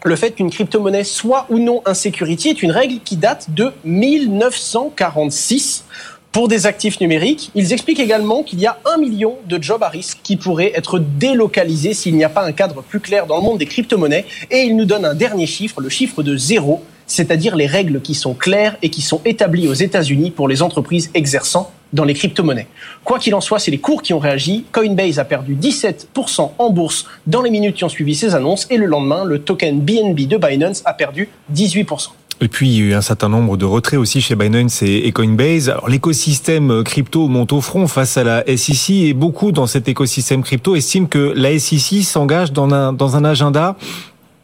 le 0.03 0.17
fait 0.17 0.31
qu'une 0.31 0.49
crypto-monnaie 0.49 1.05
soit 1.05 1.45
ou 1.49 1.59
non 1.59 1.81
un 1.85 1.93
security 1.93 2.49
est 2.49 2.61
une 2.61 2.71
règle 2.71 2.99
qui 3.05 3.15
date 3.15 3.51
de 3.51 3.71
1946 3.85 5.85
pour 6.31 6.47
des 6.47 6.65
actifs 6.65 6.99
numériques. 6.99 7.51
Ils 7.55 7.73
expliquent 7.73 7.99
également 7.99 8.43
qu'il 8.43 8.59
y 8.59 8.65
a 8.65 8.79
un 8.85 8.97
million 8.97 9.35
de 9.47 9.61
jobs 9.61 9.83
à 9.83 9.89
risque 9.89 10.19
qui 10.23 10.37
pourraient 10.37 10.71
être 10.75 10.99
délocalisés 10.99 11.93
s'il 11.93 12.15
n'y 12.15 12.23
a 12.23 12.29
pas 12.29 12.45
un 12.45 12.51
cadre 12.51 12.81
plus 12.81 12.99
clair 12.99 13.27
dans 13.27 13.37
le 13.37 13.43
monde 13.43 13.57
des 13.57 13.65
crypto-monnaies. 13.65 14.25
Et 14.49 14.59
ils 14.59 14.75
nous 14.75 14.85
donnent 14.85 15.05
un 15.05 15.15
dernier 15.15 15.45
chiffre, 15.45 15.81
le 15.81 15.89
chiffre 15.89 16.23
de 16.23 16.37
zéro, 16.37 16.83
c'est-à-dire 17.05 17.55
les 17.57 17.67
règles 17.67 18.01
qui 18.01 18.13
sont 18.13 18.33
claires 18.33 18.77
et 18.81 18.89
qui 18.89 19.01
sont 19.01 19.19
établies 19.25 19.67
aux 19.67 19.73
États-Unis 19.73 20.31
pour 20.31 20.47
les 20.47 20.61
entreprises 20.61 21.11
exerçant 21.13 21.71
dans 21.91 22.05
les 22.05 22.13
crypto-monnaies. 22.13 22.67
Quoi 23.03 23.19
qu'il 23.19 23.35
en 23.35 23.41
soit, 23.41 23.59
c'est 23.59 23.71
les 23.71 23.79
cours 23.79 24.01
qui 24.01 24.13
ont 24.13 24.19
réagi. 24.19 24.63
Coinbase 24.71 25.19
a 25.19 25.25
perdu 25.25 25.55
17% 25.55 26.51
en 26.57 26.69
bourse 26.69 27.05
dans 27.27 27.41
les 27.41 27.49
minutes 27.49 27.75
qui 27.75 27.83
ont 27.83 27.89
suivi 27.89 28.15
ces 28.15 28.33
annonces 28.33 28.65
et 28.69 28.77
le 28.77 28.85
lendemain, 28.85 29.25
le 29.25 29.39
token 29.39 29.81
BNB 29.81 30.21
de 30.27 30.37
Binance 30.37 30.83
a 30.85 30.93
perdu 30.93 31.27
18%. 31.53 32.11
Et 32.43 32.47
puis, 32.47 32.69
il 32.69 32.75
y 32.75 32.81
a 32.81 32.85
eu 32.87 32.93
un 32.95 33.01
certain 33.01 33.29
nombre 33.29 33.55
de 33.55 33.65
retraits 33.65 33.99
aussi 33.99 34.19
chez 34.19 34.33
Binance 34.35 34.81
et 34.81 35.11
Coinbase. 35.11 35.69
Alors, 35.69 35.87
l'écosystème 35.87 36.83
crypto 36.83 37.27
monte 37.27 37.53
au 37.53 37.61
front 37.61 37.87
face 37.87 38.17
à 38.17 38.23
la 38.23 38.43
SEC 38.57 38.89
et 38.89 39.13
beaucoup 39.13 39.51
dans 39.51 39.67
cet 39.67 39.87
écosystème 39.87 40.41
crypto 40.41 40.75
estiment 40.75 41.05
que 41.05 41.33
la 41.35 41.57
SEC 41.59 42.03
s'engage 42.03 42.51
dans 42.51 42.73
un, 42.73 42.93
dans 42.93 43.15
un 43.15 43.23
agenda 43.25 43.77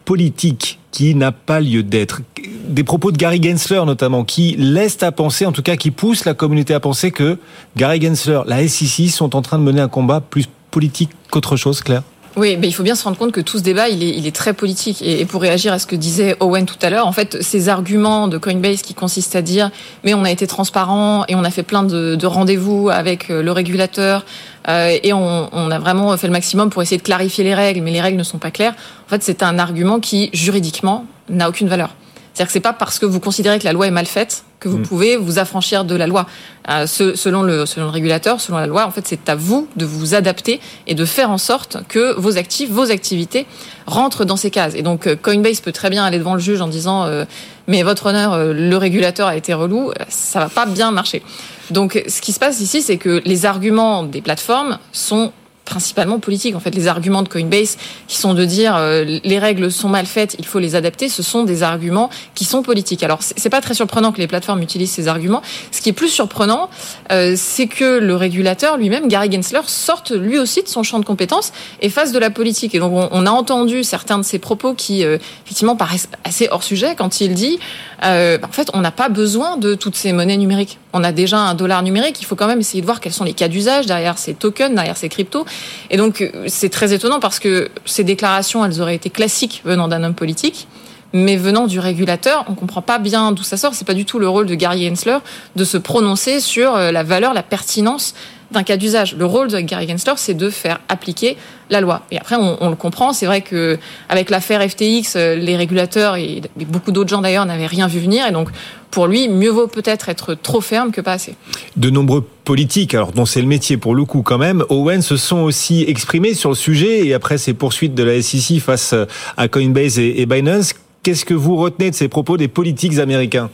politique 0.06 0.80
qui 0.92 1.16
n'a 1.16 1.32
pas 1.32 1.60
lieu 1.60 1.82
d'être. 1.82 2.22
Des 2.70 2.84
propos 2.84 3.12
de 3.12 3.18
Gary 3.18 3.42
Gensler 3.42 3.82
notamment, 3.86 4.24
qui 4.24 4.56
laissent 4.58 5.02
à 5.02 5.12
penser, 5.12 5.48
en 5.48 5.52
tout 5.52 5.64
cas 5.64 5.76
qui 5.76 5.90
poussent 5.90 6.26
la 6.26 6.36
communauté 6.36 6.76
à 6.76 6.80
penser 6.80 7.10
que 7.10 7.40
Gary 7.76 8.00
Gensler, 8.00 8.42
la 8.46 8.66
SEC 8.68 9.10
sont 9.10 9.36
en 9.36 9.42
train 9.42 9.58
de 9.58 9.64
mener 9.64 9.82
un 9.82 9.90
combat 9.90 10.22
plus 10.22 10.46
politique 10.70 11.10
qu'autre 11.32 11.56
chose, 11.56 11.82
Claire? 11.82 12.04
Oui, 12.38 12.56
mais 12.56 12.68
il 12.68 12.72
faut 12.72 12.84
bien 12.84 12.94
se 12.94 13.04
rendre 13.04 13.18
compte 13.18 13.32
que 13.32 13.42
tout 13.42 13.58
ce 13.58 13.64
débat, 13.64 13.90
il 13.90 14.28
est, 14.28 14.36
très 14.36 14.54
politique. 14.54 15.02
Et, 15.02 15.26
pour 15.26 15.42
réagir 15.42 15.74
à 15.74 15.80
ce 15.80 15.88
que 15.88 15.96
disait 15.96 16.36
Owen 16.40 16.68
tout 16.68 16.78
à 16.84 16.92
l'heure, 16.92 17.08
en 17.08 17.12
fait, 17.12 17.42
ces 17.42 17.68
arguments 17.68 18.28
de 18.28 18.38
Coinbase 18.38 18.84
qui 18.84 18.94
consistent 18.94 19.36
à 19.36 19.42
dire, 19.42 19.72
mais 20.04 20.14
on 20.14 20.24
a 20.24 20.30
été 20.30 20.46
transparent 20.46 21.26
et 21.28 21.36
on 21.36 21.44
a 21.44 21.50
fait 21.50 21.64
plein 21.64 21.82
de, 21.82 22.14
de 22.14 22.28
rendez-vous 22.28 22.90
avec 22.90 23.32
euh, 23.32 23.42
le 23.42 23.52
régulateur 23.52 24.24
euh, 24.68 24.96
et 25.02 25.14
on, 25.14 25.50
on, 25.52 25.72
a 25.72 25.80
vraiment 25.80 26.16
fait 26.16 26.28
le 26.28 26.34
maximum 26.34 26.70
pour 26.70 26.84
essayer 26.84 26.98
de 26.98 27.04
clarifier 27.04 27.44
les 27.44 27.56
règles, 27.56 27.82
mais 27.82 27.92
les 27.92 28.02
règles 28.02 28.18
ne 28.18 28.24
sont 28.24 28.38
pas 28.38 28.52
claires. 28.52 28.76
En 29.08 29.10
fait, 29.10 29.24
c'est 29.24 29.42
un 29.42 29.58
argument 29.58 30.00
qui, 30.00 30.30
juridiquement, 30.32 31.08
n'a 31.30 31.50
aucune 31.50 31.68
valeur. 31.68 31.90
C'est-à-dire 32.38 32.50
que 32.50 32.54
c'est 32.54 32.60
pas 32.60 32.74
parce 32.74 33.00
que 33.00 33.08
vous 33.08 33.20
considérez 33.20 33.58
que 33.58 33.64
la 33.64 33.74
loi 33.74 33.88
est 33.88 33.92
mal 33.92 34.06
faite 34.06 34.44
que 34.60 34.70
vous 34.70 34.78
mm. 34.78 34.84
pouvez 34.84 35.18
vous 35.18 35.40
affranchir 35.40 35.86
de 35.86 35.96
la 35.96 36.06
loi. 36.06 36.28
Euh, 36.70 36.86
ce, 36.86 37.16
selon, 37.16 37.42
le, 37.42 37.66
selon 37.66 37.88
le 37.88 37.92
régulateur, 37.92 38.40
selon 38.40 38.60
la 38.60 38.68
loi, 38.68 38.86
en 38.86 38.92
fait, 38.92 39.08
c'est 39.08 39.28
à 39.28 39.34
vous 39.34 39.68
de 39.76 39.86
vous 39.86 40.14
adapter 40.14 40.60
et 40.86 40.94
de 40.94 41.04
faire 41.04 41.32
en 41.32 41.40
sorte 41.40 41.78
que 41.88 42.14
vos 42.20 42.38
actifs, 42.38 42.70
vos 42.70 42.92
activités 42.92 43.48
rentrent 43.88 44.24
dans 44.24 44.36
ces 44.36 44.52
cases. 44.52 44.76
Et 44.76 44.84
donc, 44.84 45.08
euh, 45.08 45.16
Coinbase 45.16 45.62
peut 45.62 45.72
très 45.72 45.90
bien 45.90 46.06
aller 46.06 46.20
devant 46.20 46.36
le 46.36 46.40
juge 46.40 46.62
en 46.62 46.68
disant 46.68 47.06
euh, 47.06 47.26
mais 47.66 47.82
votre 47.82 48.06
honneur, 48.06 48.34
euh, 48.34 48.54
le 48.54 48.78
régulateur 48.78 49.28
a 49.28 49.36
été 49.36 49.56
relou, 49.56 49.92
ça 50.08 50.40
va 50.40 50.50
pas 50.50 50.68
bien 50.68 50.92
marcher. 50.92 51.24
Donc, 51.72 52.04
ce 52.08 52.22
qui 52.22 52.34
se 52.34 52.40
passe 52.40 52.62
ici, 52.62 52.84
c'est 52.84 52.98
que 52.98 53.20
les 53.26 53.48
arguments 53.48 54.04
des 54.04 54.22
plateformes 54.22 54.78
sont 54.92 55.34
principalement 55.68 56.20
politiques. 56.20 56.56
En 56.56 56.60
fait, 56.60 56.74
les 56.74 56.88
arguments 56.88 57.22
de 57.22 57.30
Coinbase 57.30 57.78
qui 58.08 58.18
sont 58.18 58.34
de 58.34 58.46
dire 58.46 58.76
euh, 58.76 59.20
les 59.24 59.40
règles 59.40 59.72
sont 59.72 59.90
mal 59.90 60.06
faites, 60.06 60.36
il 60.40 60.46
faut 60.46 60.60
les 60.60 60.76
adapter, 60.76 61.10
ce 61.10 61.22
sont 61.22 61.44
des 61.44 61.62
arguments 61.62 62.10
qui 62.34 62.46
sont 62.46 62.64
politiques. 62.64 63.04
Alors, 63.04 63.20
c'est 63.22 63.50
pas 63.50 63.62
très 63.62 63.74
surprenant 63.74 64.12
que 64.12 64.20
les 64.20 64.28
plateformes 64.28 64.62
utilisent 64.62 64.92
ces 64.92 65.08
arguments. 65.08 65.42
Ce 65.72 65.82
qui 65.82 65.90
est 65.90 65.94
plus 65.94 66.10
surprenant, 66.10 66.70
euh, 67.12 67.34
c'est 67.36 67.68
que 67.68 68.00
le 68.00 68.16
régulateur 68.16 68.78
lui-même, 68.78 69.08
Gary 69.08 69.32
Gensler, 69.32 69.62
sorte 69.68 70.12
lui 70.12 70.40
aussi 70.40 70.64
de 70.64 70.68
son 70.68 70.84
champ 70.84 71.00
de 71.00 71.06
compétences 71.06 71.52
et 71.82 71.90
fasse 71.90 72.12
de 72.12 72.20
la 72.20 72.30
politique. 72.30 72.74
Et 72.74 72.80
donc, 72.80 73.10
on, 73.12 73.26
a 73.26 73.32
entendu 73.32 73.84
certains 73.84 74.18
de 74.18 74.24
ses 74.24 74.40
propos 74.40 74.74
qui, 74.74 75.04
euh, 75.04 75.18
effectivement, 75.46 75.76
paraissent 75.76 76.10
assez 76.24 76.48
hors 76.50 76.64
sujet 76.64 76.96
quand 76.98 77.22
il 77.22 77.34
dit, 77.34 77.60
euh, 78.04 78.38
en 78.44 78.52
fait, 78.52 78.70
on 78.74 78.82
n'a 78.82 78.92
pas 78.92 79.10
besoin 79.10 79.58
de 79.58 79.76
toutes 79.76 79.96
ces 79.96 80.14
monnaies 80.14 80.38
numériques. 80.38 80.80
On 80.98 81.04
a 81.04 81.12
déjà 81.12 81.38
un 81.38 81.54
dollar 81.54 81.84
numérique. 81.84 82.20
Il 82.22 82.26
faut 82.26 82.36
quand 82.36 82.48
même 82.48 82.60
essayer 82.60 82.82
de 82.82 82.86
voir 82.88 83.00
quels 83.00 83.14
sont 83.14 83.24
les 83.24 83.34
cas 83.34 83.48
d'usage 83.48 83.86
derrière 83.86 84.18
ces 84.18 84.34
tokens, 84.34 84.74
derrière 84.74 84.98
ces 84.98 85.10
cryptos. 85.10 85.46
Et 85.92 85.98
donc, 85.98 86.22
euh, 86.22 86.46
c'est 86.48 86.70
très 86.70 86.92
étonnant 86.92 87.20
parce 87.20 87.40
que 87.40 87.70
ces 87.86 88.04
déclarations, 88.04 88.66
elles 88.66 88.82
auraient 88.82 88.96
été 88.96 89.12
classiques 89.12 89.62
venant 89.64 89.88
d'un 89.88 90.04
homme 90.04 90.16
politique 90.16 90.68
mais 91.14 91.38
venant 91.38 91.68
du 91.68 91.80
régulateur, 91.80 92.44
on 92.50 92.54
comprend 92.54 92.82
pas 92.82 93.00
bien 93.00 93.32
d'où 93.32 93.42
ça 93.42 93.56
sort. 93.56 93.74
C'est 93.74 93.88
pas 93.88 93.94
du 93.94 94.04
tout 94.04 94.20
le 94.20 94.28
rôle 94.28 94.46
de 94.46 94.56
Gary 94.56 94.88
Gensler 94.88 95.20
de 95.56 95.64
se 95.64 95.78
prononcer 95.78 96.42
sur 96.42 96.76
euh, 96.76 96.92
la 96.92 97.04
valeur, 97.04 97.34
la 97.34 97.44
pertinence 97.44 98.14
d'un 98.52 98.64
cas 98.64 98.78
d'usage. 98.78 99.16
Le 99.16 99.26
rôle 99.26 99.50
de 99.50 99.60
Gary 99.60 99.88
Gensler, 99.88 100.14
c'est 100.18 100.34
de 100.34 100.50
faire 100.50 100.80
appliquer 100.90 101.38
la 101.70 101.82
loi. 101.82 102.04
Et 102.12 102.18
après, 102.18 102.36
on, 102.36 102.70
le 102.70 102.76
comprend. 102.76 103.14
C'est 103.14 103.26
vrai 103.26 103.42
que 103.42 103.78
avec 104.10 104.30
l'affaire 104.30 104.62
FTX, 104.62 105.16
euh, 105.16 105.36
les 105.36 105.58
régulateurs 105.58 106.16
et 106.16 106.42
beaucoup 106.68 106.92
d'autres 106.92 107.10
gens 107.10 107.22
d'ailleurs 107.22 107.46
n'avaient 107.46 107.68
rien 107.68 107.88
vu 107.88 108.00
venir. 108.00 108.26
Et 108.26 108.32
donc, 108.32 108.50
pour 108.90 109.08
lui, 109.08 109.28
mieux 109.28 109.50
vaut 109.50 109.68
peut-être 109.68 110.08
être 110.08 110.34
trop 110.34 110.62
ferme 110.62 110.92
que 110.92 111.02
pas 111.02 111.14
assez. 111.14 111.36
De 111.76 111.90
nombreux 111.90 112.26
politiques, 112.46 112.94
alors 112.94 113.12
dont 113.12 113.26
c'est 113.26 113.42
le 113.42 113.48
métier 113.48 113.76
pour 113.76 113.96
le 113.96 114.06
coup 114.06 114.22
quand 114.22 114.38
même, 114.38 114.64
Owen 114.70 115.02
se 115.02 115.18
sont 115.18 115.40
aussi 115.40 115.84
exprimés 115.88 116.34
sur 116.34 116.50
le 116.50 116.56
sujet 116.56 117.06
et 117.06 117.14
après 117.14 117.38
ces 117.38 117.54
poursuites 117.54 117.96
de 117.96 118.04
la 118.04 118.22
SEC 118.22 118.60
face 118.60 118.96
à 119.36 119.48
Coinbase 119.50 120.00
et 120.00 120.26
Binance. 120.26 120.74
Qu'est-ce 121.04 121.26
que 121.26 121.34
vous 121.34 121.58
retenez 121.58 121.92
de 121.92 121.96
ces 121.96 122.08
propos 122.08 122.38
des 122.38 122.48
politiques 122.48 122.98
américains? 123.00 123.50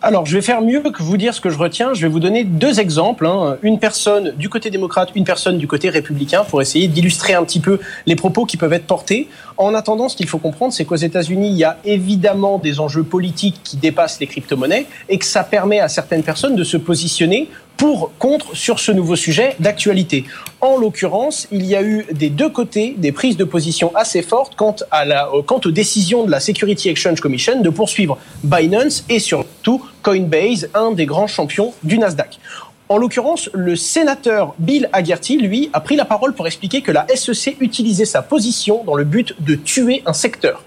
Alors, 0.00 0.26
je 0.26 0.36
vais 0.36 0.42
faire 0.42 0.62
mieux 0.62 0.80
que 0.80 1.02
vous 1.02 1.16
dire 1.16 1.34
ce 1.34 1.40
que 1.40 1.50
je 1.50 1.58
retiens. 1.58 1.92
Je 1.92 2.02
vais 2.02 2.08
vous 2.08 2.20
donner 2.20 2.44
deux 2.44 2.78
exemples. 2.78 3.26
Hein. 3.26 3.56
Une 3.62 3.80
personne 3.80 4.32
du 4.36 4.48
côté 4.48 4.70
démocrate, 4.70 5.10
une 5.16 5.24
personne 5.24 5.58
du 5.58 5.66
côté 5.66 5.88
républicain, 5.90 6.44
pour 6.44 6.62
essayer 6.62 6.86
d'illustrer 6.86 7.34
un 7.34 7.42
petit 7.42 7.58
peu 7.58 7.80
les 8.06 8.14
propos 8.14 8.44
qui 8.44 8.56
peuvent 8.56 8.72
être 8.72 8.86
portés. 8.86 9.26
En 9.56 9.74
attendant, 9.74 10.08
ce 10.08 10.14
qu'il 10.14 10.28
faut 10.28 10.38
comprendre, 10.38 10.72
c'est 10.72 10.84
qu'aux 10.84 10.94
États-Unis, 10.94 11.48
il 11.48 11.56
y 11.56 11.64
a 11.64 11.78
évidemment 11.84 12.58
des 12.58 12.78
enjeux 12.78 13.02
politiques 13.02 13.60
qui 13.64 13.76
dépassent 13.76 14.20
les 14.20 14.28
crypto-monnaies 14.28 14.86
et 15.08 15.18
que 15.18 15.24
ça 15.24 15.42
permet 15.42 15.80
à 15.80 15.88
certaines 15.88 16.22
personnes 16.22 16.54
de 16.54 16.62
se 16.62 16.76
positionner 16.76 17.48
pour, 17.78 18.10
contre 18.18 18.54
sur 18.54 18.80
ce 18.80 18.92
nouveau 18.92 19.16
sujet 19.16 19.56
d'actualité. 19.60 20.24
En 20.60 20.76
l'occurrence, 20.76 21.46
il 21.52 21.64
y 21.64 21.76
a 21.76 21.82
eu 21.82 22.04
des 22.12 22.28
deux 22.28 22.50
côtés 22.50 22.94
des 22.98 23.12
prises 23.12 23.36
de 23.36 23.44
position 23.44 23.92
assez 23.94 24.20
fortes 24.20 24.54
quant, 24.56 24.74
à 24.90 25.04
la, 25.04 25.28
euh, 25.28 25.42
quant 25.42 25.60
aux 25.64 25.70
décisions 25.70 26.24
de 26.24 26.30
la 26.30 26.40
Security 26.40 26.88
Exchange 26.90 27.20
Commission 27.20 27.60
de 27.60 27.70
poursuivre 27.70 28.18
Binance 28.42 29.04
et 29.08 29.20
surtout 29.20 29.82
Coinbase, 30.02 30.68
un 30.74 30.90
des 30.90 31.06
grands 31.06 31.28
champions 31.28 31.72
du 31.84 31.98
Nasdaq. 31.98 32.40
En 32.88 32.98
l'occurrence, 32.98 33.48
le 33.52 33.76
sénateur 33.76 34.54
Bill 34.58 34.88
Hagerty, 34.92 35.38
lui, 35.38 35.70
a 35.72 35.80
pris 35.80 35.94
la 35.94 36.04
parole 36.04 36.34
pour 36.34 36.46
expliquer 36.46 36.80
que 36.80 36.90
la 36.90 37.06
SEC 37.14 37.56
utilisait 37.60 38.06
sa 38.06 38.22
position 38.22 38.82
dans 38.84 38.94
le 38.94 39.04
but 39.04 39.34
de 39.40 39.54
tuer 39.54 40.02
un 40.04 40.14
secteur 40.14 40.64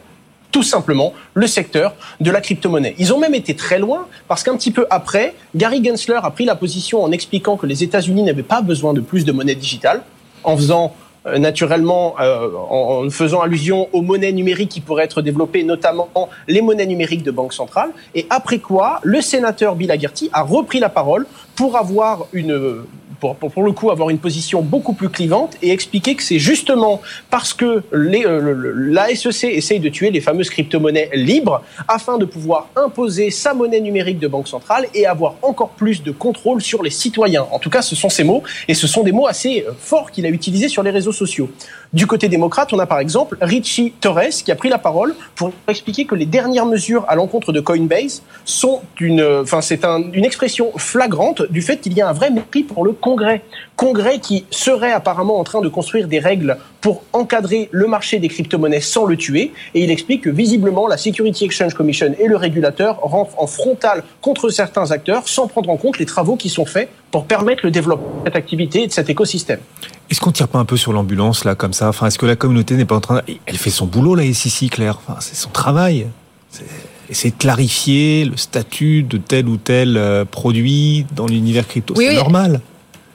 tout 0.52 0.64
simplement 0.64 1.14
le 1.34 1.48
secteur 1.48 1.96
de 2.20 2.30
la 2.32 2.42
crypto-monnaie. 2.42 2.96
Ils 2.98 3.14
ont 3.14 3.20
même 3.20 3.36
été 3.36 3.56
très 3.56 3.80
loin 3.80 4.08
parce 4.28 4.44
qu'un 4.44 4.56
petit 4.56 4.72
peu 4.72 4.86
après, 4.90 5.34
Gary 5.56 5.84
Gensler 5.84 6.20
a 6.22 6.30
pris 6.32 6.46
la 6.46 6.56
position 6.56 7.04
en 7.04 7.12
expliquant 7.12 7.58
que 7.58 7.66
les 7.66 7.84
États-Unis 7.84 8.24
n'avaient 8.24 8.44
pas 8.44 8.62
besoin 8.62 8.94
de 8.94 9.02
plus 9.02 9.26
de 9.26 9.32
monnaie 9.32 9.56
digitale, 9.56 10.02
en 10.44 10.58
faisant 10.58 10.94
euh, 11.28 11.38
naturellement 11.38 12.16
euh, 12.20 12.50
en, 12.70 13.10
faisant 13.10 13.42
allusion 13.42 13.88
aux 13.94 14.02
monnaies 14.02 14.32
numériques 14.32 14.70
qui 14.70 14.82
pourraient 14.82 15.04
être 15.04 15.22
développées, 15.22 15.64
notamment 15.64 16.10
les 16.48 16.62
monnaies 16.62 16.88
numériques 16.88 17.24
de 17.24 17.32
banque 17.32 17.54
centrale. 17.54 17.92
Et 18.16 18.26
après 18.30 18.58
quoi, 18.58 19.00
le 19.04 19.22
sénateur 19.22 19.76
Bill 19.76 19.92
Hagerty 19.92 20.30
a 20.34 20.42
repris 20.42 20.80
la 20.80 20.90
parole 20.90 21.28
pour 21.56 21.78
avoir 21.78 22.26
une 22.34 22.84
pour, 23.22 23.36
pour, 23.36 23.64
le 23.64 23.72
coup 23.72 23.92
avoir 23.92 24.10
une 24.10 24.18
position 24.18 24.62
beaucoup 24.64 24.94
plus 24.94 25.10
clivante 25.10 25.56
et 25.62 25.72
expliquer 25.72 26.16
que 26.16 26.24
c'est 26.24 26.40
justement 26.40 27.02
parce 27.30 27.54
que 27.54 27.84
les, 27.94 28.26
euh, 28.26 28.74
la 28.76 29.16
SEC 29.16 29.44
essaye 29.44 29.80
de 29.80 29.90
tuer 29.90 30.10
les 30.10 30.22
fameuses 30.22 30.50
crypto-monnaies 30.50 31.10
libres 31.14 31.62
afin 31.88 32.18
de 32.18 32.26
pouvoir 32.26 32.70
imposer 32.76 33.30
sa 33.30 33.54
monnaie 33.54 33.80
numérique 33.80 34.18
de 34.18 34.28
banque 34.28 34.48
centrale 34.48 34.88
et 34.96 35.06
avoir 35.06 35.36
encore 35.44 35.70
plus 35.70 36.02
de 36.02 36.12
contrôle 36.12 36.62
sur 36.62 36.82
les 36.82 36.90
citoyens. 36.90 37.46
En 37.52 37.60
tout 37.60 37.70
cas, 37.70 37.84
ce 37.84 37.96
sont 37.96 38.10
ces 38.10 38.24
mots 38.24 38.42
et 38.68 38.74
ce 38.74 38.88
sont 38.88 39.04
des 39.04 39.12
mots 39.12 39.28
assez 39.28 39.66
euh, 39.68 39.72
forts 39.78 40.12
qu'il 40.12 40.26
a 40.26 40.30
utilisés 40.30 40.68
sur 40.68 40.82
les 40.82 40.92
réseaux 40.92 41.14
sociaux. 41.14 41.50
Du 41.94 42.08
côté 42.08 42.28
démocrate, 42.28 42.74
on 42.74 42.80
a 42.80 42.88
par 42.88 43.00
exemple 43.00 43.38
Richie 43.40 43.94
Torres 44.02 44.42
qui 44.44 44.52
a 44.52 44.56
pris 44.56 44.70
la 44.70 44.80
parole 44.80 45.14
pour 45.36 45.52
expliquer 45.68 46.06
que 46.06 46.16
les 46.16 46.26
dernières 46.26 46.66
mesures 46.66 47.06
à 47.08 47.16
l'encontre 47.16 47.52
de 47.52 47.60
Coinbase 47.60 48.24
sont 48.46 48.82
une, 49.00 49.22
enfin 49.42 49.62
c'est 49.62 49.86
une 49.86 50.26
expression 50.26 50.72
flagrante 50.78 51.44
du 51.52 51.62
fait 51.62 51.78
qu'il 51.78 51.94
y 51.94 52.02
a 52.02 52.10
un 52.10 52.14
vrai 52.14 52.32
mépris 52.32 52.64
pour 52.64 52.84
le 52.86 52.94
Congrès. 53.12 53.42
Congrès 53.76 54.20
qui 54.20 54.46
serait 54.52 54.94
apparemment 54.94 55.38
en 55.38 55.44
train 55.44 55.60
de 55.60 55.68
construire 55.68 56.08
des 56.08 56.20
règles 56.20 56.58
pour 56.80 57.04
encadrer 57.12 57.68
le 57.72 57.86
marché 57.86 58.20
des 58.20 58.30
crypto-monnaies 58.30 58.80
sans 58.80 59.04
le 59.04 59.18
tuer. 59.18 59.52
Et 59.74 59.84
il 59.84 59.92
explique 59.92 60.22
que 60.22 60.30
visiblement 60.30 60.88
la 60.88 60.96
Security 60.96 61.44
Exchange 61.44 61.74
Commission 61.74 62.16
et 62.18 62.28
le 62.28 62.38
régulateur 62.38 63.00
rentrent 63.02 63.38
en 63.38 63.48
frontal 63.48 64.06
contre 64.22 64.48
certains 64.48 64.92
acteurs 64.92 65.28
sans 65.28 65.48
prendre 65.48 65.70
en 65.70 65.76
compte 65.76 66.00
les 66.00 66.06
travaux 66.06 66.38
qui 66.38 66.48
sont 66.48 66.66
faits 66.66 66.88
pour 67.12 67.26
permettre 67.26 67.66
le 67.66 67.72
développement 67.72 68.22
de 68.22 68.30
cette 68.30 68.38
activité 68.38 68.84
et 68.84 68.88
de 68.88 68.94
cet 68.94 69.10
écosystème. 69.10 69.60
Est-ce 70.10 70.22
qu'on 70.22 70.32
tire 70.32 70.48
pas 70.48 70.60
un 70.60 70.66
peu 70.66 70.78
sur 70.78 70.94
l'ambulance 70.94 71.44
là 71.44 71.56
comme 71.56 71.74
ça? 71.74 71.90
Enfin, 71.90 72.08
est-ce 72.08 72.18
que 72.18 72.26
la 72.26 72.38
communauté 72.38 72.76
n'est 72.76 72.86
pas 72.86 72.96
en 72.96 73.02
train 73.02 73.22
Elle 73.46 73.58
fait 73.58 73.72
son 73.72 73.88
boulot 73.88 74.16
là, 74.16 74.24
ici, 74.24 74.70
Claire. 74.70 75.02
Enfin, 75.06 75.20
c'est 75.20 75.36
son 75.36 75.50
travail. 75.50 76.08
C'est 77.12 77.32
de 77.32 77.36
clarifier 77.36 78.24
le 78.24 78.38
statut 78.38 79.04
de 79.04 79.18
tel 79.18 79.50
ou 79.50 79.58
tel 79.58 79.98
euh, 79.98 80.24
produit 80.24 81.06
dans 81.14 81.28
l'univers 81.28 81.68
crypto. 81.68 81.94
c'est 81.98 82.16
normal. 82.16 82.62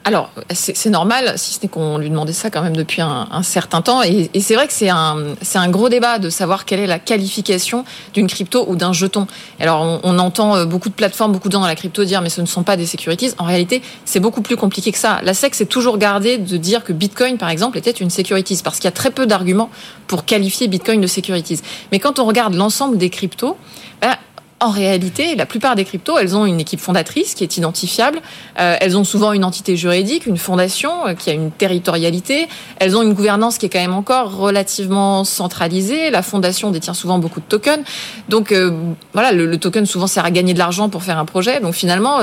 Alors, 0.07 0.29
c'est 0.53 0.89
normal, 0.89 1.33
si 1.35 1.51
ce 1.51 1.59
n'est 1.61 1.67
qu'on 1.67 1.97
lui 1.97 2.09
demandait 2.09 2.31
ça 2.31 2.49
quand 2.49 2.61
même 2.61 2.77
depuis 2.77 3.01
un, 3.01 3.43
certain 3.43 3.81
temps. 3.81 4.03
Et, 4.03 4.29
c'est 4.39 4.55
vrai 4.55 4.65
que 4.65 4.71
c'est 4.71 4.87
un, 4.87 5.35
un 5.55 5.69
gros 5.69 5.89
débat 5.89 6.17
de 6.17 6.29
savoir 6.29 6.63
quelle 6.63 6.79
est 6.79 6.87
la 6.87 6.97
qualification 6.97 7.83
d'une 8.13 8.27
crypto 8.27 8.63
ou 8.69 8.77
d'un 8.77 8.93
jeton. 8.93 9.27
Alors, 9.59 9.99
on, 10.03 10.17
entend 10.17 10.55
euh, 10.55 10.65
beaucoup 10.65 10.87
de 10.87 10.93
plateformes, 10.93 11.33
beaucoup 11.33 11.49
de 11.49 11.51
gens 11.51 11.59
dans 11.59 11.67
la 11.67 11.75
crypto 11.75 12.05
dire 12.05 12.21
mais 12.21 12.29
ce 12.29 12.39
ne 12.39 12.45
sont 12.45 12.63
pas 12.63 12.77
des 12.77 12.85
securities. 12.85 13.31
En 13.37 13.43
réalité, 13.43 13.81
c'est 14.05 14.21
beaucoup 14.21 14.41
plus 14.41 14.55
compliqué 14.55 14.93
que 14.93 14.97
ça. 14.97 15.19
La 15.23 15.33
SEC 15.33 15.53
s'est 15.53 15.65
toujours 15.65 15.97
gardée 15.97 16.37
de 16.37 16.55
dire 16.55 16.85
que 16.85 16.93
Bitcoin, 16.93 17.37
par 17.37 17.49
exemple, 17.49 17.77
était 17.77 17.91
une 17.91 18.09
securities 18.09 18.61
parce 18.63 18.77
qu'il 18.77 18.85
y 18.85 18.87
a 18.87 18.91
très 18.91 19.11
peu 19.11 19.27
d'arguments 19.27 19.69
pour 20.07 20.23
qualifier 20.23 20.69
Bitcoin 20.69 21.01
de 21.01 21.07
securities. 21.07 21.59
Mais 21.91 21.99
quand 21.99 22.17
on 22.19 22.23
regarde 22.23 22.53
l'ensemble 22.53 22.97
des 22.97 23.09
cryptos, 23.09 23.57
ben, 24.01 24.15
en 24.59 24.71
réalité, 24.71 25.35
la 25.35 25.45
plupart 25.45 25.75
des 25.75 25.85
cryptos, 25.85 26.17
elles 26.17 26.35
ont 26.35 26.45
une 26.45 26.59
équipe 26.59 26.79
fondatrice 26.79 27.35
qui 27.35 27.43
est 27.43 27.57
identifiable. 27.57 28.19
Euh, 28.59 28.75
elles 28.81 28.97
ont 28.97 29.03
souvent 29.03 29.31
une 29.33 29.43
entité 29.43 29.77
juridique, 29.77 30.25
une 30.25 30.37
fondation 30.37 31.07
euh, 31.07 31.13
qui 31.13 31.29
a 31.29 31.33
une 31.33 31.51
territorialité. 31.51 32.47
Elles 32.79 32.97
ont 32.97 33.03
une 33.03 33.13
gouvernance 33.13 33.59
qui 33.59 33.67
est 33.67 33.69
quand 33.69 33.79
même 33.79 33.93
encore 33.93 34.35
relativement 34.35 35.23
centralisée. 35.23 36.09
La 36.09 36.23
fondation 36.23 36.71
détient 36.71 36.95
souvent 36.95 37.19
beaucoup 37.19 37.39
de 37.39 37.45
tokens. 37.45 37.83
Donc 38.29 38.51
euh, 38.51 38.71
voilà, 39.13 39.31
le, 39.31 39.57
token 39.57 39.85
souvent 39.85 40.07
sert 40.07 40.25
à 40.25 40.31
gagner 40.31 40.55
de 40.55 40.59
l'argent 40.59 40.89
pour 40.89 41.03
faire 41.03 41.19
un 41.19 41.25
projet. 41.25 41.59
Donc 41.59 41.75
finalement, 41.75 42.19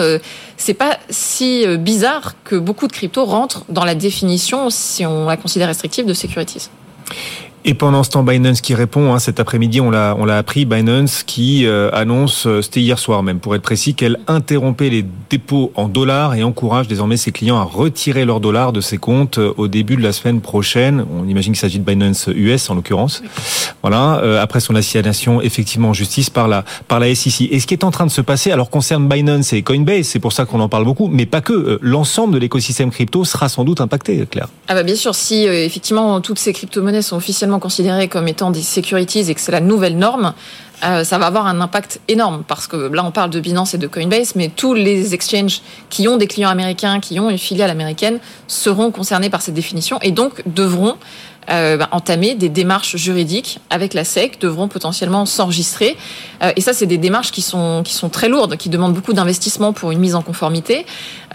c'est 0.57 0.75
pas 0.75 0.99
si 1.11 1.67
bizarre 1.79 2.35
que 2.45 2.57
beaucoup 2.57 2.87
de 2.87 2.93
cryptos 2.93 3.25
rentrent 3.25 3.65
dans 3.69 3.85
la 3.85 3.95
définition, 3.95 4.71
si 4.71 5.05
on 5.05 5.27
la 5.27 5.37
considère 5.37 5.69
restrictive, 5.69 6.07
de 6.07 6.15
securities. 6.15 6.69
Et 7.67 7.73
pendant 7.73 8.03
ce 8.03 8.11
temps, 8.11 8.23
Binance 8.23 8.61
qui 8.61 8.75
répond, 8.75 9.15
hein, 9.15 9.19
cet 9.19 9.41
après-midi, 9.41 9.81
on 9.81 9.91
l'a, 9.91 10.15
on 10.19 10.27
l'a 10.27 10.37
appris, 10.37 10.67
Binance 10.67 11.23
qui 11.23 11.65
euh, 11.65 11.89
annonce, 11.95 12.47
euh, 12.47 12.61
c'était 12.61 12.81
hier 12.81 12.99
soir 12.99 13.23
même, 13.23 13.41
pour 13.41 13.55
être 13.55 13.63
précis, 13.63 13.95
qu'elle 13.95 14.19
interrompait 14.27 14.91
les 14.91 15.03
dépôts 15.31 15.73
en 15.75 15.89
dollars 15.89 16.35
et 16.35 16.43
encourage 16.43 16.89
désormais 16.89 17.17
ses 17.17 17.33
clients 17.33 17.57
à 17.57 17.63
retirer 17.63 18.27
leurs 18.27 18.41
dollars 18.41 18.75
de 18.75 18.83
ses 18.83 18.99
comptes 18.99 19.39
euh, 19.39 19.55
au 19.57 19.67
début 19.67 19.97
de 19.97 20.03
la 20.03 20.13
semaine 20.13 20.43
prochaine. 20.43 21.07
On 21.19 21.27
imagine 21.27 21.55
qu'il 21.55 21.61
s'agit 21.61 21.79
de 21.79 21.85
Binance 21.85 22.29
US 22.35 22.69
en 22.69 22.75
l'occurrence. 22.75 23.23
Voilà, 23.81 24.41
après 24.41 24.61
son 24.61 24.75
assignation 24.75 25.41
effectivement 25.41 25.91
en 25.91 25.93
justice 25.93 26.31
par 26.31 26.49
la 26.49 26.65
par 26.89 27.01
la 27.01 27.15
SEC. 27.15 27.49
Et 27.51 27.61
ce 27.61 27.67
qui 27.67 27.75
est 27.75 27.85
en 27.85 27.91
train 27.91 28.07
de 28.07 28.11
se 28.11 28.21
passer, 28.21 28.51
alors 28.51 28.71
concerne 28.71 29.09
Binance 29.09 29.53
et 29.53 29.63
Coinbase, 29.63 30.07
c'est 30.07 30.19
pour 30.19 30.33
ça 30.33 30.45
qu'on 30.45 30.61
en 30.61 30.69
parle 30.69 30.85
beaucoup, 30.85 31.09
mais 31.09 31.27
pas 31.27 31.41
que. 31.41 31.79
L'ensemble 31.83 32.35
de 32.35 32.39
l'écosystème 32.39 32.91
crypto 32.91 33.25
sera 33.25 33.49
sans 33.49 33.65
doute 33.65 33.81
impacté, 33.81 34.27
Claire. 34.31 34.49
Ah 34.69 34.75
bah 34.75 34.83
bien 34.83 34.97
sûr, 34.97 35.15
si 35.15 35.45
effectivement 35.45 36.21
toutes 36.21 36.39
ces 36.39 36.53
crypto-monnaies 36.53 37.03
sont 37.03 37.17
officiellement 37.17 37.54
considérés 37.59 38.09
comme 38.09 38.29
étant 38.29 38.51
des 38.51 38.63
securities 38.63 39.31
et 39.31 39.35
que 39.35 39.41
c'est 39.41 39.53
la 39.53 39.61
nouvelle 39.61 39.99
norme, 39.99 40.35
euh, 40.85 41.05
ça 41.05 41.19
va 41.19 41.27
avoir 41.27 41.47
un 41.47 41.61
impact 41.61 42.01
énorme 42.09 42.43
parce 42.47 42.67
que 42.67 42.77
là 42.77 43.05
on 43.05 43.11
parle 43.11 43.31
de 43.31 43.41
Binance 43.41 43.75
et 43.75 43.79
de 43.79 43.87
Coinbase, 43.87 44.35
mais 44.35 44.49
tous 44.49 44.75
les 44.75 45.15
exchanges 45.15 45.63
qui 45.89 46.09
ont 46.09 46.17
des 46.17 46.27
clients 46.27 46.51
américains, 46.51 47.01
qui 47.01 47.19
ont 47.21 47.31
une 47.31 47.39
filiale 47.39 47.71
américaine, 47.71 48.19
seront 48.49 48.91
concernés 48.91 49.31
par 49.31 49.41
cette 49.41 49.55
définition 49.55 49.99
et 50.03 50.11
donc 50.11 50.43
devront 50.47 50.97
euh, 51.51 51.77
bah, 51.77 51.89
entamer 51.93 52.35
des 52.35 52.49
démarches 52.49 52.97
juridiques 52.97 53.61
avec 53.71 53.95
la 53.95 54.05
SEC, 54.05 54.41
devront 54.41 54.69
potentiellement 54.69 55.27
s'enregistrer. 55.27 55.97
Euh, 56.43 56.53
et 56.57 56.61
ça, 56.61 56.73
c'est 56.73 56.87
des 56.87 56.99
démarches 56.99 57.33
qui 57.33 57.43
sont, 57.43 57.83
qui 57.85 57.95
sont 57.95 58.09
très 58.09 58.29
lourdes, 58.29 58.57
qui 58.57 58.69
demandent 58.69 58.95
beaucoup 58.95 59.13
d'investissement 59.13 59.73
pour 59.73 59.91
une 59.91 59.99
mise 59.99 60.15
en 60.15 60.23
conformité. 60.23 60.87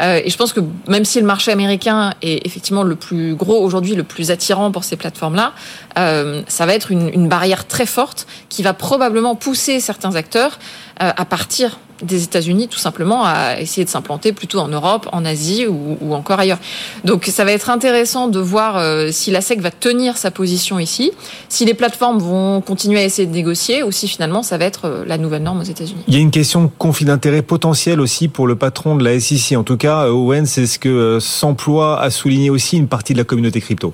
Euh, 0.01 0.21
et 0.23 0.29
je 0.29 0.37
pense 0.37 0.53
que 0.53 0.61
même 0.87 1.05
si 1.05 1.19
le 1.19 1.25
marché 1.25 1.51
américain 1.51 2.13
est 2.21 2.45
effectivement 2.45 2.83
le 2.83 2.95
plus 2.95 3.35
gros 3.35 3.61
aujourd'hui, 3.61 3.95
le 3.95 4.03
plus 4.03 4.31
attirant 4.31 4.71
pour 4.71 4.83
ces 4.83 4.95
plateformes-là, 4.95 5.53
euh, 5.97 6.41
ça 6.47 6.65
va 6.65 6.73
être 6.73 6.91
une, 6.91 7.09
une 7.09 7.27
barrière 7.27 7.67
très 7.67 7.85
forte 7.85 8.27
qui 8.47 8.63
va 8.63 8.73
probablement 8.73 9.35
pousser 9.35 9.79
certains 9.79 10.15
acteurs 10.15 10.59
euh, 11.01 11.11
à 11.15 11.25
partir 11.25 11.79
des 12.01 12.23
États-Unis 12.23 12.67
tout 12.67 12.79
simplement 12.79 13.23
à 13.25 13.59
essayer 13.59 13.85
de 13.85 13.89
s'implanter 13.89 14.33
plutôt 14.33 14.59
en 14.59 14.67
Europe, 14.67 15.07
en 15.11 15.25
Asie 15.25 15.65
ou, 15.67 16.13
encore 16.13 16.39
ailleurs. 16.39 16.59
Donc 17.05 17.25
ça 17.25 17.45
va 17.45 17.51
être 17.51 17.69
intéressant 17.69 18.27
de 18.27 18.39
voir 18.39 18.77
euh, 18.77 19.09
si 19.11 19.31
la 19.31 19.41
SEC 19.41 19.61
va 19.61 19.71
tenir 19.71 20.17
sa 20.17 20.31
position 20.31 20.79
ici, 20.79 21.11
si 21.49 21.65
les 21.65 21.73
plateformes 21.73 22.19
vont 22.19 22.61
continuer 22.61 22.99
à 22.99 23.03
essayer 23.03 23.27
de 23.27 23.33
négocier 23.33 23.83
ou 23.83 23.91
si 23.91 24.07
finalement 24.07 24.43
ça 24.43 24.57
va 24.57 24.65
être 24.65 24.85
euh, 24.85 25.03
la 25.05 25.17
nouvelle 25.17 25.43
norme 25.43 25.59
aux 25.59 25.63
États-Unis. 25.63 26.03
Il 26.07 26.13
y 26.13 26.17
a 26.17 26.19
une 26.19 26.31
question 26.31 26.63
de 26.63 26.69
conflit 26.77 27.05
d'intérêt 27.05 27.41
potentiel 27.41 27.99
aussi 28.01 28.27
pour 28.27 28.47
le 28.47 28.55
patron 28.55 28.95
de 28.95 29.03
la 29.03 29.19
SEC. 29.19 29.57
En 29.57 29.63
tout 29.63 29.77
cas, 29.77 30.07
Owen, 30.07 30.45
c'est 30.45 30.65
ce 30.65 30.79
que 30.79 31.19
s'emploie 31.19 32.01
à 32.01 32.09
souligner 32.09 32.49
aussi 32.49 32.77
une 32.77 32.87
partie 32.87 33.13
de 33.13 33.17
la 33.17 33.23
communauté 33.23 33.61
crypto. 33.61 33.93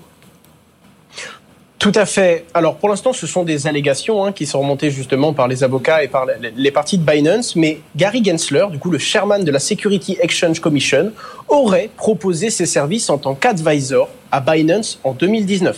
Tout 1.80 1.92
à 1.94 2.06
fait. 2.06 2.46
Alors 2.54 2.78
pour 2.78 2.90
l'instant, 2.90 3.14
ce 3.14 3.28
sont 3.28 3.44
des 3.44 3.68
allégations 3.68 4.24
hein, 4.24 4.32
qui 4.32 4.46
sont 4.46 4.60
remontées 4.60 4.92
justement 4.92 5.34
par 5.34 5.48
les 5.48 5.64
avocats 5.64 6.04
et 6.04 6.08
par 6.08 6.26
les 6.56 6.72
parties 6.72 6.98
de 6.98 7.04
Binance, 7.06 7.56
mais 7.56 7.80
Gary 7.96 8.24
Gensler, 8.24 8.66
du 8.72 8.80
coup 8.80 8.90
le 8.90 8.98
chairman 8.98 9.44
de 9.44 9.52
la 9.52 9.60
Security 9.60 10.18
Exchange 10.22 10.60
Commission, 10.60 11.12
aurait 11.48 11.90
proposé 11.96 12.50
ses 12.50 12.66
services 12.66 13.10
en 13.10 13.18
tant 13.18 13.36
qu'advisor 13.36 14.10
à 14.32 14.40
Binance 14.40 15.00
en 15.04 15.14
2019. 15.14 15.78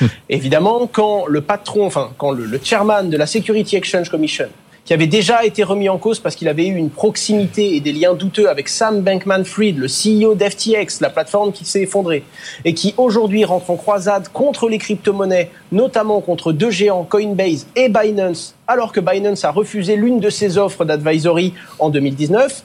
Hum. 0.00 0.08
Évidemment, 0.28 0.88
quand 0.90 1.26
le 1.26 1.40
patron, 1.40 1.86
enfin 1.86 2.10
quand 2.18 2.30
le, 2.30 2.44
le 2.44 2.60
chairman 2.62 3.08
de 3.08 3.16
la 3.16 3.26
Security 3.26 3.76
Exchange 3.76 4.10
Commission 4.10 4.48
qui 4.88 4.94
avait 4.94 5.06
déjà 5.06 5.44
été 5.44 5.64
remis 5.64 5.90
en 5.90 5.98
cause 5.98 6.18
parce 6.18 6.34
qu'il 6.34 6.48
avait 6.48 6.66
eu 6.66 6.74
une 6.74 6.88
proximité 6.88 7.76
et 7.76 7.80
des 7.80 7.92
liens 7.92 8.14
douteux 8.14 8.48
avec 8.48 8.68
Sam 8.68 9.02
Bankman-Fried, 9.02 9.76
le 9.76 9.86
CEO 9.86 10.34
d'FTX, 10.34 11.02
la 11.02 11.10
plateforme 11.10 11.52
qui 11.52 11.66
s'est 11.66 11.82
effondrée, 11.82 12.24
et 12.64 12.72
qui 12.72 12.94
aujourd'hui 12.96 13.44
rentre 13.44 13.70
en 13.70 13.76
croisade 13.76 14.28
contre 14.32 14.66
les 14.70 14.78
crypto-monnaies, 14.78 15.50
notamment 15.72 16.22
contre 16.22 16.52
deux 16.52 16.70
géants, 16.70 17.04
Coinbase 17.04 17.66
et 17.76 17.90
Binance, 17.90 18.54
alors 18.66 18.92
que 18.92 19.00
Binance 19.00 19.44
a 19.44 19.50
refusé 19.50 19.94
l'une 19.94 20.20
de 20.20 20.30
ses 20.30 20.56
offres 20.56 20.86
d'advisory 20.86 21.52
en 21.78 21.90
2019, 21.90 22.64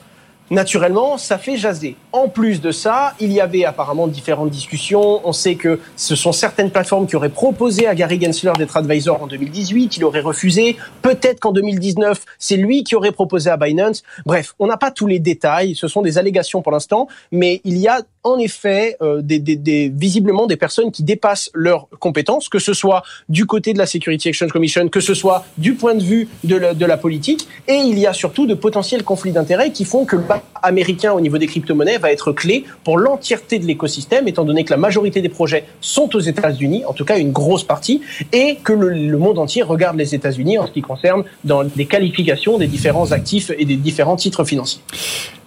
naturellement, 0.50 1.18
ça 1.18 1.38
fait 1.38 1.56
jaser. 1.56 1.96
En 2.12 2.28
plus 2.28 2.60
de 2.60 2.70
ça, 2.70 3.14
il 3.20 3.32
y 3.32 3.40
avait 3.40 3.64
apparemment 3.64 4.06
différentes 4.06 4.50
discussions. 4.50 5.20
On 5.26 5.32
sait 5.32 5.54
que 5.54 5.80
ce 5.96 6.16
sont 6.16 6.32
certaines 6.32 6.70
plateformes 6.70 7.06
qui 7.06 7.16
auraient 7.16 7.28
proposé 7.28 7.86
à 7.86 7.94
Gary 7.94 8.20
Gensler 8.20 8.52
d'être 8.56 8.76
advisor 8.76 9.22
en 9.22 9.26
2018. 9.26 9.96
Il 9.96 10.04
aurait 10.04 10.20
refusé. 10.20 10.76
Peut-être 11.02 11.40
qu'en 11.40 11.52
2019, 11.52 12.20
c'est 12.38 12.56
lui 12.56 12.84
qui 12.84 12.94
aurait 12.94 13.12
proposé 13.12 13.50
à 13.50 13.56
Binance. 13.56 14.02
Bref, 14.26 14.54
on 14.58 14.66
n'a 14.66 14.76
pas 14.76 14.90
tous 14.90 15.06
les 15.06 15.18
détails. 15.18 15.74
Ce 15.74 15.88
sont 15.88 16.02
des 16.02 16.18
allégations 16.18 16.62
pour 16.62 16.72
l'instant. 16.72 17.08
Mais 17.32 17.60
il 17.64 17.78
y 17.78 17.88
a 17.88 18.02
en 18.24 18.38
effet 18.38 18.96
euh, 19.02 19.20
des, 19.22 19.38
des, 19.38 19.56
des, 19.56 19.88
visiblement 19.88 20.46
des 20.46 20.56
personnes 20.56 20.90
qui 20.90 21.02
dépassent 21.02 21.50
leurs 21.54 21.88
compétences, 22.00 22.48
que 22.48 22.58
ce 22.58 22.72
soit 22.72 23.02
du 23.28 23.46
côté 23.46 23.72
de 23.74 23.78
la 23.78 23.86
Security 23.86 24.30
Exchange 24.30 24.50
Commission, 24.50 24.88
que 24.88 25.00
ce 25.00 25.14
soit 25.14 25.44
du 25.58 25.74
point 25.74 25.94
de 25.94 26.02
vue 26.02 26.28
de 26.42 26.56
la, 26.56 26.74
de 26.74 26.86
la 26.86 26.96
politique. 26.96 27.46
Et 27.68 27.74
il 27.74 27.98
y 27.98 28.06
a 28.06 28.12
surtout 28.12 28.46
de 28.46 28.54
potentiels 28.54 29.04
conflits 29.04 29.32
d'intérêts 29.32 29.70
qui 29.70 29.84
font 29.84 30.04
que 30.04 30.16
le 30.16 30.24
américain 30.62 31.12
au 31.12 31.20
niveau 31.20 31.36
des 31.36 31.46
crypto-monnaies 31.46 31.98
va 31.98 32.10
être 32.10 32.32
clé 32.32 32.64
pour 32.82 32.96
l'entièreté 32.98 33.58
de 33.58 33.66
l'écosystème, 33.66 34.26
étant 34.26 34.44
donné 34.44 34.64
que 34.64 34.70
la 34.70 34.78
majorité 34.78 35.20
des 35.20 35.28
projets 35.28 35.64
sont 35.82 36.16
aux 36.16 36.20
États-Unis, 36.20 36.84
en 36.86 36.94
tout 36.94 37.04
cas 37.04 37.18
une 37.18 37.32
grosse 37.32 37.64
partie, 37.64 38.00
et 38.32 38.56
que 38.64 38.72
le, 38.72 38.88
le 38.88 39.18
monde 39.18 39.38
entier 39.38 39.62
regarde 39.62 39.98
les 39.98 40.14
États-Unis 40.14 40.58
en 40.58 40.66
ce 40.66 40.72
qui 40.72 40.80
concerne 40.80 41.24
dans 41.44 41.62
les 41.76 41.86
qualifications 41.86 42.56
des 42.56 42.66
différents 42.66 43.12
actifs 43.12 43.50
et 43.58 43.66
des 43.66 43.76
différents 43.76 44.16
titres 44.16 44.44
financiers. 44.44 44.80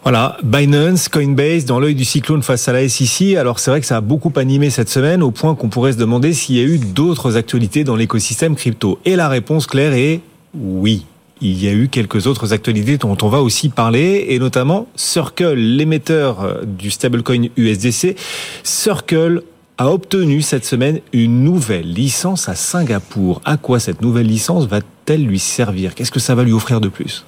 Voilà, 0.09 0.37
Binance, 0.41 1.09
Coinbase 1.09 1.65
dans 1.65 1.81
l'œil 1.81 1.93
du 1.93 2.05
cyclone 2.05 2.41
face 2.41 2.69
à 2.69 2.71
la 2.71 2.87
SEC. 2.87 3.35
Alors 3.35 3.59
c'est 3.59 3.71
vrai 3.71 3.81
que 3.81 3.85
ça 3.85 3.97
a 3.97 3.99
beaucoup 4.01 4.31
animé 4.37 4.69
cette 4.69 4.87
semaine 4.87 5.21
au 5.21 5.31
point 5.31 5.53
qu'on 5.53 5.67
pourrait 5.67 5.91
se 5.91 5.97
demander 5.97 6.31
s'il 6.31 6.55
y 6.55 6.61
a 6.61 6.63
eu 6.63 6.77
d'autres 6.77 7.35
actualités 7.35 7.83
dans 7.83 7.97
l'écosystème 7.97 8.55
crypto. 8.55 8.99
Et 9.03 9.17
la 9.17 9.27
réponse 9.27 9.67
claire 9.67 9.91
est 9.91 10.21
oui 10.55 11.05
il 11.41 11.61
y 11.61 11.67
a 11.67 11.73
eu 11.73 11.89
quelques 11.89 12.25
autres 12.25 12.53
actualités 12.53 12.97
dont 12.97 13.17
on 13.21 13.27
va 13.27 13.41
aussi 13.41 13.67
parler, 13.67 14.27
et 14.29 14.39
notamment 14.39 14.87
Circle, 14.95 15.55
l'émetteur 15.55 16.61
du 16.65 16.89
stablecoin 16.89 17.49
USDC. 17.57 18.15
Circle 18.63 19.43
a 19.77 19.91
obtenu 19.91 20.41
cette 20.41 20.63
semaine 20.63 21.01
une 21.11 21.43
nouvelle 21.43 21.91
licence 21.91 22.47
à 22.47 22.55
Singapour. 22.55 23.41
À 23.43 23.57
quoi 23.57 23.81
cette 23.81 24.01
nouvelle 24.01 24.27
licence 24.27 24.67
va-t-elle 24.67 25.25
lui 25.25 25.39
servir? 25.39 25.95
Qu'est-ce 25.95 26.11
que 26.11 26.21
ça 26.21 26.33
va 26.33 26.45
lui 26.45 26.53
offrir 26.53 26.79
de 26.79 26.87
plus? 26.87 27.25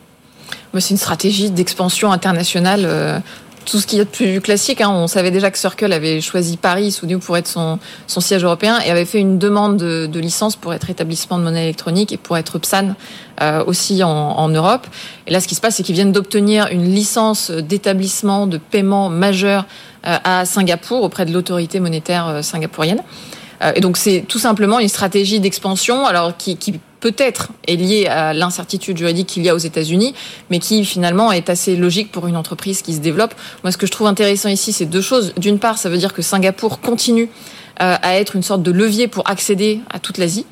C'est 0.77 0.91
une 0.91 0.97
stratégie 0.97 1.49
d'expansion 1.49 2.11
internationale 2.11 2.83
euh, 2.85 3.19
tout 3.69 3.79
ce 3.79 3.87
qui 3.87 3.97
est 3.97 3.99
de 3.99 4.09
plus 4.09 4.41
classique. 4.41 4.81
Hein. 4.81 4.89
On 4.89 5.07
savait 5.07 5.31
déjà 5.31 5.51
que 5.51 5.57
Circle 5.57 5.93
avait 5.93 6.21
choisi 6.21 6.57
Paris, 6.57 6.91
souvenez 6.91 7.17
pour 7.17 7.37
être 7.37 7.47
son, 7.47 7.79
siège 8.07 8.43
européen 8.43 8.79
et 8.85 8.89
avait 8.89 9.05
fait 9.05 9.19
une 9.19 9.37
demande 9.37 9.77
de, 9.77 10.19
licence 10.19 10.55
pour 10.55 10.73
être 10.73 10.89
établissement 10.89 11.37
de 11.37 11.43
monnaie 11.43 11.63
électronique 11.63 12.11
et 12.11 12.17
pour 12.17 12.37
être 12.37 12.57
PSAN 12.57 12.95
euh, 13.41 13.63
aussi 13.65 14.03
en, 14.03 14.09
en, 14.09 14.49
Europe. 14.49 14.87
Et 15.27 15.31
là, 15.31 15.39
ce 15.39 15.47
qui 15.47 15.55
se 15.55 15.61
passe, 15.61 15.75
c'est 15.75 15.83
qu'ils 15.83 15.95
viennent 15.95 16.11
d'obtenir 16.11 16.67
une 16.71 16.85
licence 16.85 17.51
d'établissement 17.51 18.47
de 18.47 18.57
paiement 18.57 19.09
majeur 19.09 19.65
euh, 20.07 20.17
à 20.23 20.45
Singapour 20.45 21.03
auprès 21.03 21.25
de 21.25 21.33
l'autorité 21.33 21.79
monétaire 21.79 22.27
euh, 22.27 22.41
singapourienne. 22.41 23.01
Et 23.75 23.81
donc 23.81 23.97
c'est 23.97 24.23
tout 24.27 24.39
simplement 24.39 24.79
une 24.79 24.87
stratégie 24.87 25.39
d'expansion, 25.39 26.05
alors 26.05 26.37
qui, 26.37 26.55
qui 26.57 26.79
peut-être 26.99 27.49
est 27.67 27.75
liée 27.75 28.07
à 28.07 28.33
l'incertitude 28.33 28.97
juridique 28.97 29.27
qu'il 29.27 29.43
y 29.43 29.49
a 29.49 29.55
aux 29.55 29.59
États-Unis, 29.59 30.13
mais 30.49 30.59
qui 30.59 30.85
finalement 30.85 31.31
est 31.31 31.49
assez 31.49 31.75
logique 31.75 32.11
pour 32.11 32.27
une 32.27 32.37
entreprise 32.37 32.81
qui 32.81 32.93
se 32.93 32.99
développe. 32.99 33.33
Moi, 33.63 33.71
ce 33.71 33.77
que 33.77 33.85
je 33.85 33.91
trouve 33.91 34.07
intéressant 34.07 34.49
ici, 34.49 34.71
c'est 34.73 34.85
deux 34.85 35.01
choses. 35.01 35.33
D'une 35.37 35.59
part, 35.59 35.77
ça 35.77 35.89
veut 35.89 35.97
dire 35.97 36.13
que 36.13 36.21
Singapour 36.21 36.79
continue 36.79 37.29
à 37.77 38.15
être 38.15 38.35
une 38.35 38.43
sorte 38.43 38.61
de 38.61 38.71
levier 38.71 39.07
pour 39.07 39.29
accéder 39.29 39.79
à 39.89 39.99
toute 39.99 40.17
l'Asie. 40.17 40.45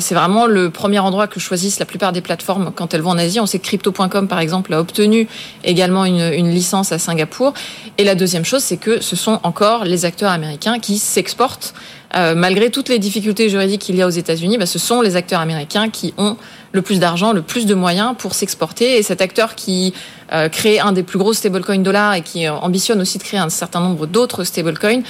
C'est 0.00 0.14
vraiment 0.14 0.46
le 0.46 0.68
premier 0.68 0.98
endroit 0.98 1.28
que 1.28 1.38
choisissent 1.38 1.78
la 1.78 1.86
plupart 1.86 2.12
des 2.12 2.20
plateformes 2.20 2.72
quand 2.74 2.92
elles 2.92 3.00
vont 3.00 3.12
en 3.12 3.18
Asie. 3.18 3.38
On 3.38 3.46
sait 3.46 3.60
que 3.60 3.64
Crypto.com, 3.64 4.26
par 4.26 4.40
exemple, 4.40 4.74
a 4.74 4.80
obtenu 4.80 5.28
également 5.62 6.04
une, 6.04 6.32
une, 6.32 6.50
licence 6.50 6.90
à 6.90 6.98
Singapour. 6.98 7.54
Et 7.96 8.04
la 8.04 8.16
deuxième 8.16 8.44
chose, 8.44 8.62
c'est 8.62 8.76
que 8.78 9.00
ce 9.00 9.14
sont 9.14 9.38
encore 9.44 9.84
les 9.84 10.04
acteurs 10.04 10.32
américains 10.32 10.80
qui 10.80 10.98
s'exportent. 10.98 11.72
Euh, 12.14 12.34
malgré 12.34 12.70
toutes 12.70 12.88
les 12.88 12.98
difficultés 12.98 13.48
juridiques 13.48 13.80
qu'il 13.82 13.96
y 13.96 14.02
a 14.02 14.06
aux 14.06 14.10
États-Unis, 14.10 14.58
bah, 14.58 14.66
ce 14.66 14.78
sont 14.78 15.00
les 15.00 15.16
acteurs 15.16 15.40
américains 15.40 15.90
qui 15.90 16.14
ont 16.18 16.36
le 16.72 16.82
plus 16.82 17.00
d'argent, 17.00 17.32
le 17.32 17.42
plus 17.42 17.66
de 17.66 17.74
moyens 17.74 18.14
pour 18.16 18.34
s'exporter. 18.34 18.98
Et 18.98 19.02
cet 19.02 19.20
acteur 19.20 19.54
qui 19.54 19.94
euh, 20.32 20.48
crée 20.48 20.78
un 20.78 20.92
des 20.92 21.02
plus 21.02 21.18
gros 21.18 21.32
stablecoins 21.32 21.78
dollars 21.78 22.14
et 22.14 22.22
qui 22.22 22.48
ambitionne 22.48 23.00
aussi 23.00 23.18
de 23.18 23.22
créer 23.22 23.40
un 23.40 23.48
certain 23.48 23.80
nombre 23.80 24.06
d'autres 24.06 24.44
stablecoins, 24.44 25.02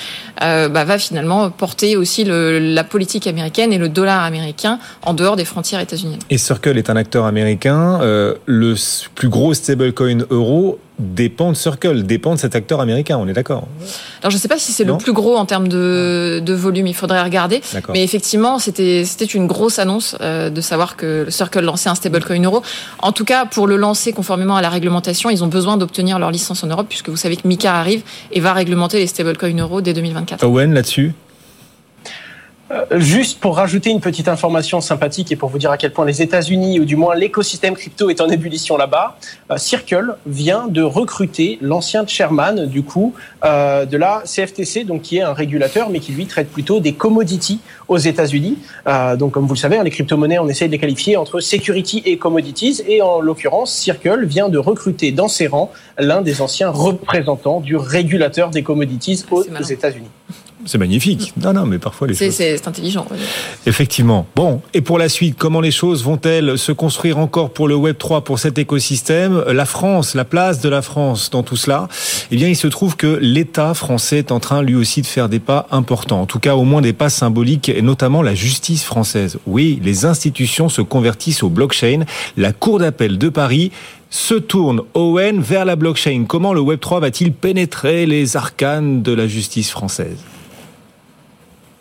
euh, 0.42 0.68
bah, 0.68 0.85
va 0.85 0.98
finalement 0.98 1.50
porter 1.50 1.96
aussi 1.96 2.24
la 2.24 2.85
politique 2.85 3.26
américaine 3.26 3.72
et 3.72 3.78
le 3.78 3.88
dollar 3.88 4.22
américain 4.22 4.78
en 5.02 5.14
dehors 5.14 5.37
des 5.37 5.44
frontières 5.44 5.80
états-uniennes. 5.80 6.20
Et 6.30 6.38
Circle 6.38 6.78
est 6.78 6.90
un 6.90 6.96
acteur 6.96 7.24
américain. 7.24 8.00
Euh, 8.02 8.35
le 8.46 8.74
plus 9.14 9.28
gros 9.28 9.54
stablecoin 9.54 10.24
euro 10.30 10.78
dépend 10.98 11.50
de 11.50 11.56
Circle, 11.56 12.02
dépend 12.04 12.35
de 12.35 12.38
cet 12.38 12.56
acteur 12.56 12.80
américain, 12.80 13.18
on 13.18 13.28
est 13.28 13.32
d'accord 13.32 13.66
Alors 14.22 14.30
je 14.30 14.37
ne 14.37 14.40
sais 14.40 14.48
pas 14.48 14.59
si 14.59 14.72
c'est 14.72 14.85
le 14.85 14.96
plus 14.96 15.12
gros 15.12 15.37
en 15.37 15.44
termes 15.44 15.68
de, 15.68 16.40
de 16.44 16.54
volume, 16.54 16.87
il 16.87 16.94
faudrait 16.94 17.22
regarder. 17.22 17.61
Mais 17.92 18.02
effectivement, 18.02 18.59
c'était 18.59 19.02
une 19.02 19.46
grosse 19.46 19.78
annonce 19.78 20.16
euh, 20.20 20.50
de 20.50 20.61
savoir 20.61 20.96
que 20.96 21.26
Circle 21.28 21.61
lançait 21.61 21.88
un 21.88 21.94
stablecoin 21.94 22.42
euro. 22.42 22.62
En 23.00 23.12
tout 23.12 23.24
cas, 23.24 23.44
pour 23.44 23.66
le 23.66 23.76
lancer 23.76 24.12
conformément 24.12 24.56
à 24.56 24.62
la 24.62 24.70
réglementation, 24.70 25.30
ils 25.30 25.44
ont 25.44 25.48
besoin 25.48 25.76
d'obtenir 25.76 26.18
leur 26.18 26.30
licence 26.30 26.64
en 26.64 26.68
Europe, 26.68 26.87
puisque 26.88 27.09
vous 27.09 27.16
savez 27.16 27.37
que 27.37 27.46
MICA 27.46 27.74
arrive 27.74 28.02
et 28.32 28.40
va 28.40 28.52
réglementer 28.52 28.98
les 28.98 29.06
stablecoins 29.06 29.59
euro 29.59 29.80
dès 29.80 29.92
2024. 29.92 30.44
Owen, 30.44 30.72
là-dessus? 30.72 31.12
Juste 32.96 33.38
pour 33.38 33.57
rajouter 33.57 33.90
une 33.90 34.00
petite 34.00 34.26
information 34.26 34.81
sympathique 34.81 35.31
et 35.31 35.37
pour 35.37 35.50
vous 35.50 35.59
dire 35.59 35.70
à 35.70 35.76
quel 35.76 35.92
point 35.92 36.05
les 36.05 36.20
États-Unis, 36.20 36.81
ou 36.81 36.85
du 36.85 36.96
moins 36.96 37.14
l'écosystème 37.14 37.74
crypto, 37.74 38.11
est 38.11 38.20
en 38.20 38.29
ébullition 38.29 38.76
là-bas, 38.76 39.16
euh, 39.52 39.57
Circle 39.57 40.16
vient 40.26 40.66
de 40.66 40.83
recruter 40.83 41.59
l'ancien 41.61 42.05
chairman 42.07 42.66
du 42.66 42.83
coup 42.83 43.14
euh, 43.44 43.85
de 43.85 43.96
la 43.96 44.24
CFTC, 44.24 44.83
donc 44.83 45.02
qui 45.02 45.18
est 45.18 45.22
un 45.22 45.33
régulateur, 45.33 45.90
mais 45.90 46.00
qui 46.00 46.11
lui 46.11 46.26
traite 46.26 46.50
plutôt 46.50 46.81
des 46.81 46.92
commodities 46.92 47.61
aux 47.87 47.98
États-Unis. 47.98 48.59
Euh, 48.88 49.14
donc 49.14 49.33
comme 49.33 49.46
vous 49.46 49.55
le 49.55 49.59
savez, 49.59 49.79
hein, 49.79 49.85
les 49.85 49.90
crypto-monnaies, 49.90 50.40
on 50.40 50.48
essaie 50.48 50.66
de 50.66 50.72
les 50.72 50.79
qualifier 50.79 51.16
entre 51.16 51.38
security 51.38 52.02
et 52.05 52.18
commodities, 52.18 52.83
et 52.88 53.00
en 53.00 53.20
l'occurrence, 53.20 53.72
Circle 53.72 54.24
vient 54.24 54.48
de 54.48 54.59
recruter 54.59 55.12
dans 55.12 55.29
ses 55.29 55.46
rangs 55.46 55.70
l'un 55.98 56.20
des 56.20 56.42
anciens 56.42 56.70
représentants 56.70 57.61
du 57.61 57.76
régulateur 57.76 58.50
des 58.50 58.64
commodities 58.64 59.24
aux 59.31 59.44
États-Unis. 59.44 60.11
C'est 60.66 60.79
magnifique. 60.79 61.33
Non, 61.40 61.52
non, 61.52 61.64
mais 61.64 61.79
parfois 61.79 62.09
les 62.09 62.14
C'est 62.14 62.26
choses. 62.26 62.35
c'est 62.35 62.68
intelligent. 62.68 63.07
Effectivement. 63.66 64.26
Bon, 64.37 64.61
et 64.74 64.81
pour 64.81 64.98
la 64.98 65.09
suite, 65.09 65.37
comment 65.38 65.61
les 65.61 65.70
choses 65.70 66.02
vont-elles 66.05 66.59
se 66.59 66.72
construire 66.72 67.18
encore 67.18 67.50
pour 67.50 67.68
le 67.68 67.74
Web 67.76 67.96
3, 67.98 68.22
pour 68.24 68.38
cet 68.38 68.59
écosystème? 68.59 69.42
La 69.48 69.64
France, 69.64 70.14
la 70.14 70.24
place 70.24 70.61
de 70.61 70.68
la 70.68 70.83
France 70.83 71.31
dans 71.31 71.42
tout 71.42 71.57
cela 71.57 71.88
Eh 72.31 72.37
bien, 72.37 72.48
il 72.48 72.57
se 72.57 72.66
trouve 72.66 72.96
que 72.96 73.18
l'État 73.20 73.74
français 73.74 74.18
est 74.18 74.33
en 74.33 74.40
train 74.40 74.62
lui 74.62 74.74
aussi 74.74 75.02
de 75.02 75.07
faire 75.07 75.29
des 75.29 75.38
pas 75.38 75.66
importants, 75.70 76.20
en 76.20 76.26
tout 76.26 76.40
cas 76.40 76.55
au 76.57 76.64
moins 76.64 76.83
des 76.83 76.92
pas 76.92 77.09
symboliques, 77.09 77.68
et 77.68 77.83
notamment 77.83 78.22
la 78.22 78.35
justice 78.35 78.85
française. 78.85 79.38
Oui, 79.46 79.81
les 79.83 80.05
institutions 80.05 80.68
se 80.68 80.83
convertissent 80.83 81.42
au 81.42 81.48
blockchain. 81.48 82.05
La 82.37 82.52
Cour 82.52 82.81
d'appel 82.81 83.18
de 83.18 83.29
Paris 83.29 83.70
se 84.11 84.35
tourne, 84.35 84.83
Owen, 84.94 85.40
vers 85.40 85.64
la 85.64 85.76
blockchain. 85.76 86.24
Comment 86.29 86.52
le 86.52 86.61
Web 86.61 86.81
3 86.81 87.00
va-t-il 87.00 87.33
pénétrer 87.33 88.07
les 88.07 88.37
arcanes 88.37 89.02
de 89.02 89.12
la 89.12 89.26
justice 89.26 89.70
française? 89.70 90.16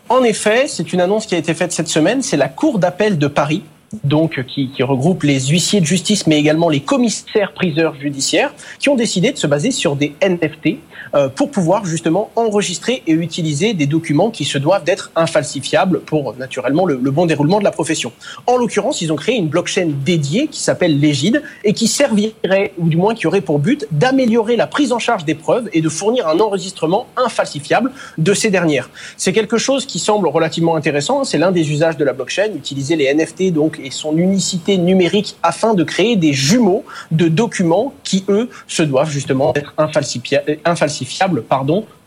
En 0.08 0.22
effet, 0.22 0.66
c'est 0.68 0.92
une 0.92 1.00
annonce 1.00 1.26
qui 1.26 1.34
a 1.34 1.38
été 1.38 1.52
faite 1.52 1.72
cette 1.72 1.88
semaine. 1.88 2.22
C'est 2.22 2.36
la 2.36 2.48
Cour 2.48 2.78
d'appel 2.78 3.18
de 3.18 3.26
Paris, 3.26 3.64
donc 4.04 4.44
qui, 4.46 4.70
regroupe 4.80 5.22
les 5.24 5.40
huissiers 5.46 5.80
de 5.80 5.86
justice, 5.86 6.26
mais 6.26 6.38
également 6.38 6.68
les 6.68 6.80
commissaires 6.80 7.52
priseurs 7.52 7.94
judiciaires, 7.96 8.54
qui 8.78 8.88
ont 8.88 8.94
décidé 8.94 9.32
de 9.32 9.38
se 9.38 9.46
baser 9.46 9.70
sur 9.70 9.96
des 9.96 10.14
NFT 10.22 10.78
euh, 11.14 11.28
pour 11.28 11.50
pouvoir 11.50 11.84
justement 11.84 12.30
enregistrer 12.36 13.02
et 13.06 13.12
utiliser 13.12 13.74
des 13.74 13.86
documents 13.86 14.30
qui 14.30 14.44
se 14.44 14.58
doivent 14.58 14.84
d'être 14.84 15.10
infalsifiables 15.16 16.00
pour 16.00 16.34
naturellement 16.36 16.86
le, 16.86 16.96
bon 16.96 17.26
déroulement 17.26 17.58
de 17.58 17.64
la 17.64 17.70
profession. 17.70 18.12
En 18.46 18.56
l'occurrence, 18.56 19.00
ils 19.00 19.12
ont 19.12 19.16
créé 19.16 19.36
une 19.36 19.48
blockchain 19.48 19.90
dédiée 20.04 20.48
qui 20.48 20.60
s'appelle 20.60 20.98
Légide 20.98 21.42
et 21.64 21.72
qui 21.72 21.88
servirait, 21.88 22.72
ou 22.78 22.88
du 22.88 22.96
moins 22.96 23.14
qui 23.14 23.26
aurait 23.26 23.40
pour 23.40 23.58
but, 23.58 23.86
d'améliorer 23.90 24.56
la 24.56 24.66
prise 24.66 24.92
en 24.92 24.98
charge 24.98 25.24
des 25.24 25.34
preuves 25.34 25.68
et 25.72 25.80
de 25.80 25.88
fournir 25.88 26.28
un 26.28 26.38
enregistrement 26.40 27.06
infalsifiable 27.16 27.92
de 28.18 28.34
ces 28.34 28.50
dernières. 28.50 28.90
C'est 29.16 29.32
quelque 29.32 29.58
chose 29.58 29.86
qui 29.86 29.98
semble 29.98 30.28
relativement 30.28 30.76
intéressant. 30.76 31.24
C'est 31.24 31.38
l'un 31.38 31.52
des 31.52 31.70
usages 31.70 31.96
de 31.96 32.04
la 32.04 32.12
blockchain, 32.12 32.50
utiliser 32.54 32.96
les 32.96 33.12
NFT 33.12 33.52
donc 33.52 33.80
et 33.86 33.90
son 33.90 34.16
unicité 34.16 34.76
numérique 34.76 35.36
afin 35.42 35.74
de 35.74 35.84
créer 35.84 36.16
des 36.16 36.32
jumeaux 36.32 36.84
de 37.12 37.28
documents 37.28 37.94
qui 38.02 38.24
eux 38.28 38.50
se 38.66 38.82
doivent 38.82 39.10
justement 39.10 39.54
être 39.54 39.72
infalsifia- 39.78 40.42
infalsifiables, 40.64 41.44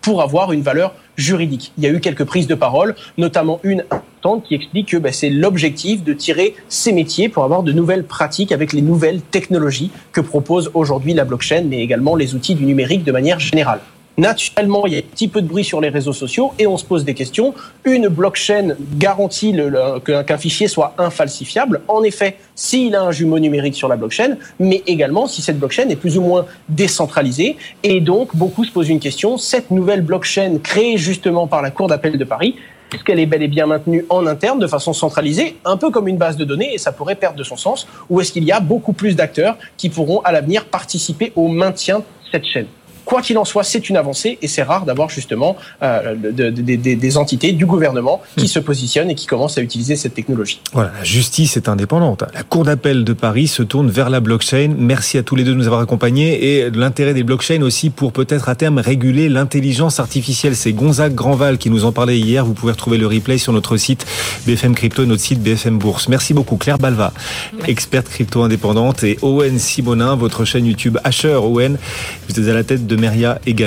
pour 0.02 0.22
avoir 0.22 0.52
une 0.54 0.62
valeur 0.62 0.94
juridique. 1.18 1.74
Il 1.78 1.84
y 1.84 1.88
a 1.88 1.90
eu 1.90 2.00
quelques 2.00 2.24
prises 2.24 2.48
de 2.48 2.56
parole, 2.56 2.96
notamment 3.18 3.60
une 3.64 3.84
importante 3.92 4.46
qui 4.46 4.56
explique 4.56 4.90
que 4.90 4.98
ben, 4.98 5.12
c'est 5.12 5.30
l'objectif 5.30 6.04
de 6.04 6.14
tirer 6.14 6.56
ces 6.70 6.94
métiers 6.94 7.30
pour 7.30 7.44
avoir 7.44 7.64
de 7.64 7.74
nouvelles 7.74 8.06
pratiques 8.06 8.52
avec 8.52 8.72
les 8.74 8.82
nouvelles 8.82 9.22
technologies 9.22 9.92
que 10.12 10.22
propose 10.22 10.72
aujourd'hui 10.74 11.14
la 11.14 11.26
blockchain, 11.26 11.64
mais 11.66 11.82
également 11.82 12.16
les 12.16 12.36
outils 12.36 12.56
du 12.56 12.66
numérique 12.66 13.04
de 13.04 13.12
manière 13.12 13.40
générale. 13.40 13.82
Naturellement, 14.20 14.86
il 14.86 14.94
y 14.94 14.96
a 14.98 15.00
un 15.00 15.02
petit 15.02 15.30
peu 15.30 15.42
de 15.42 15.48
bruit 15.48 15.64
sur 15.64 15.80
les 15.80 15.88
réseaux 15.88 16.12
sociaux 16.12 16.52
et 16.60 16.68
on 16.68 16.76
se 16.76 16.84
pose 16.84 17.06
des 17.06 17.14
questions. 17.14 17.54
Une 17.86 18.10
blockchain 18.10 18.76
garantit 18.98 19.56
qu'un 20.06 20.38
fichier 20.38 20.68
soit 20.68 20.94
infalsifiable. 20.98 21.80
En 21.88 22.04
effet, 22.04 22.36
s'il 22.54 22.96
a 22.96 23.04
un 23.04 23.12
jumeau 23.12 23.40
numérique 23.40 23.76
sur 23.76 23.88
la 23.88 23.96
blockchain, 23.96 24.36
mais 24.60 24.84
également 24.88 25.26
si 25.26 25.42
cette 25.42 25.58
blockchain 25.58 25.88
est 25.88 25.96
plus 25.96 26.18
ou 26.18 26.22
moins 26.22 26.46
décentralisée. 26.68 27.56
Et 27.84 28.02
donc, 28.02 28.36
beaucoup 28.36 28.66
se 28.66 28.72
posent 28.74 28.90
une 28.90 29.00
question. 29.00 29.38
Cette 29.38 29.72
nouvelle 29.72 30.02
blockchain 30.02 30.58
créée 30.62 30.98
justement 30.98 31.48
par 31.48 31.62
la 31.62 31.72
Cour 31.72 31.88
d'appel 31.88 32.18
de 32.18 32.26
Paris, 32.26 32.56
est-ce 32.94 33.06
qu'elle 33.06 33.20
est 33.20 33.26
bel 33.26 33.42
et 33.42 33.48
bien 33.48 33.68
maintenue 33.68 34.06
en 34.10 34.28
interne 34.28 34.60
de 34.60 34.68
façon 34.68 34.92
centralisée, 34.92 35.56
un 35.64 35.78
peu 35.78 35.92
comme 35.92 36.10
une 36.10 36.18
base 36.18 36.36
de 36.36 36.44
données, 36.44 36.74
et 36.74 36.78
ça 36.78 36.92
pourrait 36.92 37.16
perdre 37.16 37.38
de 37.38 37.44
son 37.44 37.56
sens, 37.56 37.88
ou 38.10 38.20
est-ce 38.20 38.34
qu'il 38.34 38.44
y 38.44 38.52
a 38.52 38.60
beaucoup 38.60 38.92
plus 38.92 39.16
d'acteurs 39.16 39.58
qui 39.78 39.90
pourront 39.90 40.20
à 40.26 40.34
l'avenir 40.34 40.66
participer 40.66 41.32
au 41.38 41.48
maintien 41.48 42.00
de 42.00 42.04
cette 42.34 42.46
chaîne? 42.46 42.68
Quoi 43.10 43.24
qu'il 43.24 43.40
en 43.40 43.46
soit, 43.46 43.64
c'est 43.64 43.90
une 43.90 43.98
avancée 43.98 44.38
et 44.44 44.48
c'est 44.48 44.62
rare 44.62 44.86
d'avoir 44.86 45.10
justement 45.10 45.58
euh, 45.82 46.14
de- 46.14 46.30
de- 46.30 46.50
de- 46.52 46.76
de- 46.76 46.94
des 46.94 47.18
entités 47.18 47.54
du 47.54 47.66
gouvernement 47.66 48.22
qui 48.38 48.48
se 48.48 48.60
positionnent 48.60 49.10
et 49.10 49.16
qui 49.16 49.26
commencent 49.26 49.58
à 49.58 49.62
utiliser 49.62 49.96
cette 49.96 50.14
technologie. 50.14 50.62
Voilà, 50.74 50.92
la 50.96 51.04
justice 51.04 51.58
est 51.58 51.68
indépendante. 51.70 52.24
La 52.36 52.44
Cour 52.44 52.66
d'appel 52.66 53.04
de 53.04 53.14
Paris 53.14 53.48
se 53.48 53.64
tourne 53.64 53.90
vers 53.90 54.12
la 54.12 54.20
blockchain. 54.20 54.76
Merci 54.78 55.18
à 55.18 55.24
tous 55.24 55.36
les 55.36 55.44
deux 55.44 55.54
de 55.54 55.56
nous 55.58 55.66
avoir 55.66 55.82
accompagnés 55.82 56.60
et 56.60 56.70
l'intérêt 56.70 57.16
des 57.16 57.24
blockchains 57.24 57.64
aussi 57.64 57.90
pour 57.90 58.12
peut-être 58.14 58.48
à 58.48 58.54
terme 58.54 58.78
réguler 58.78 59.28
l'intelligence 59.28 60.00
artificielle. 60.00 60.56
C'est 60.56 60.74
Gonzague 60.74 61.16
Grandval 61.16 61.58
qui 61.58 61.72
nous 61.72 61.86
en 61.86 61.92
parlait 61.92 62.20
hier. 62.20 62.46
Vous 62.46 62.54
pouvez 62.54 62.74
retrouver 62.74 63.00
le 63.00 63.08
replay 63.08 63.40
sur 63.40 63.54
notre 63.54 63.76
site 63.78 64.06
BFM 64.46 64.76
Crypto 64.76 65.02
et 65.02 65.08
notre 65.08 65.24
site 65.24 65.42
BFM 65.42 65.80
Bourse. 65.80 66.10
Merci 66.10 66.36
beaucoup 66.36 66.58
Claire 66.58 66.78
Balva, 66.78 67.12
experte 67.68 68.08
crypto 68.08 68.44
indépendante 68.44 69.04
et 69.04 69.18
Owen 69.24 69.58
Simonin, 69.58 70.16
votre 70.16 70.46
chaîne 70.46 70.68
YouTube 70.68 71.00
Asher 71.04 71.34
Owen. 71.34 71.78
Vous 72.28 72.40
êtes 72.40 72.48
à 72.48 72.54
la 72.54 72.64
tête 72.64 72.86
de 72.86 72.96
Meria 73.00 73.40
également. 73.46 73.60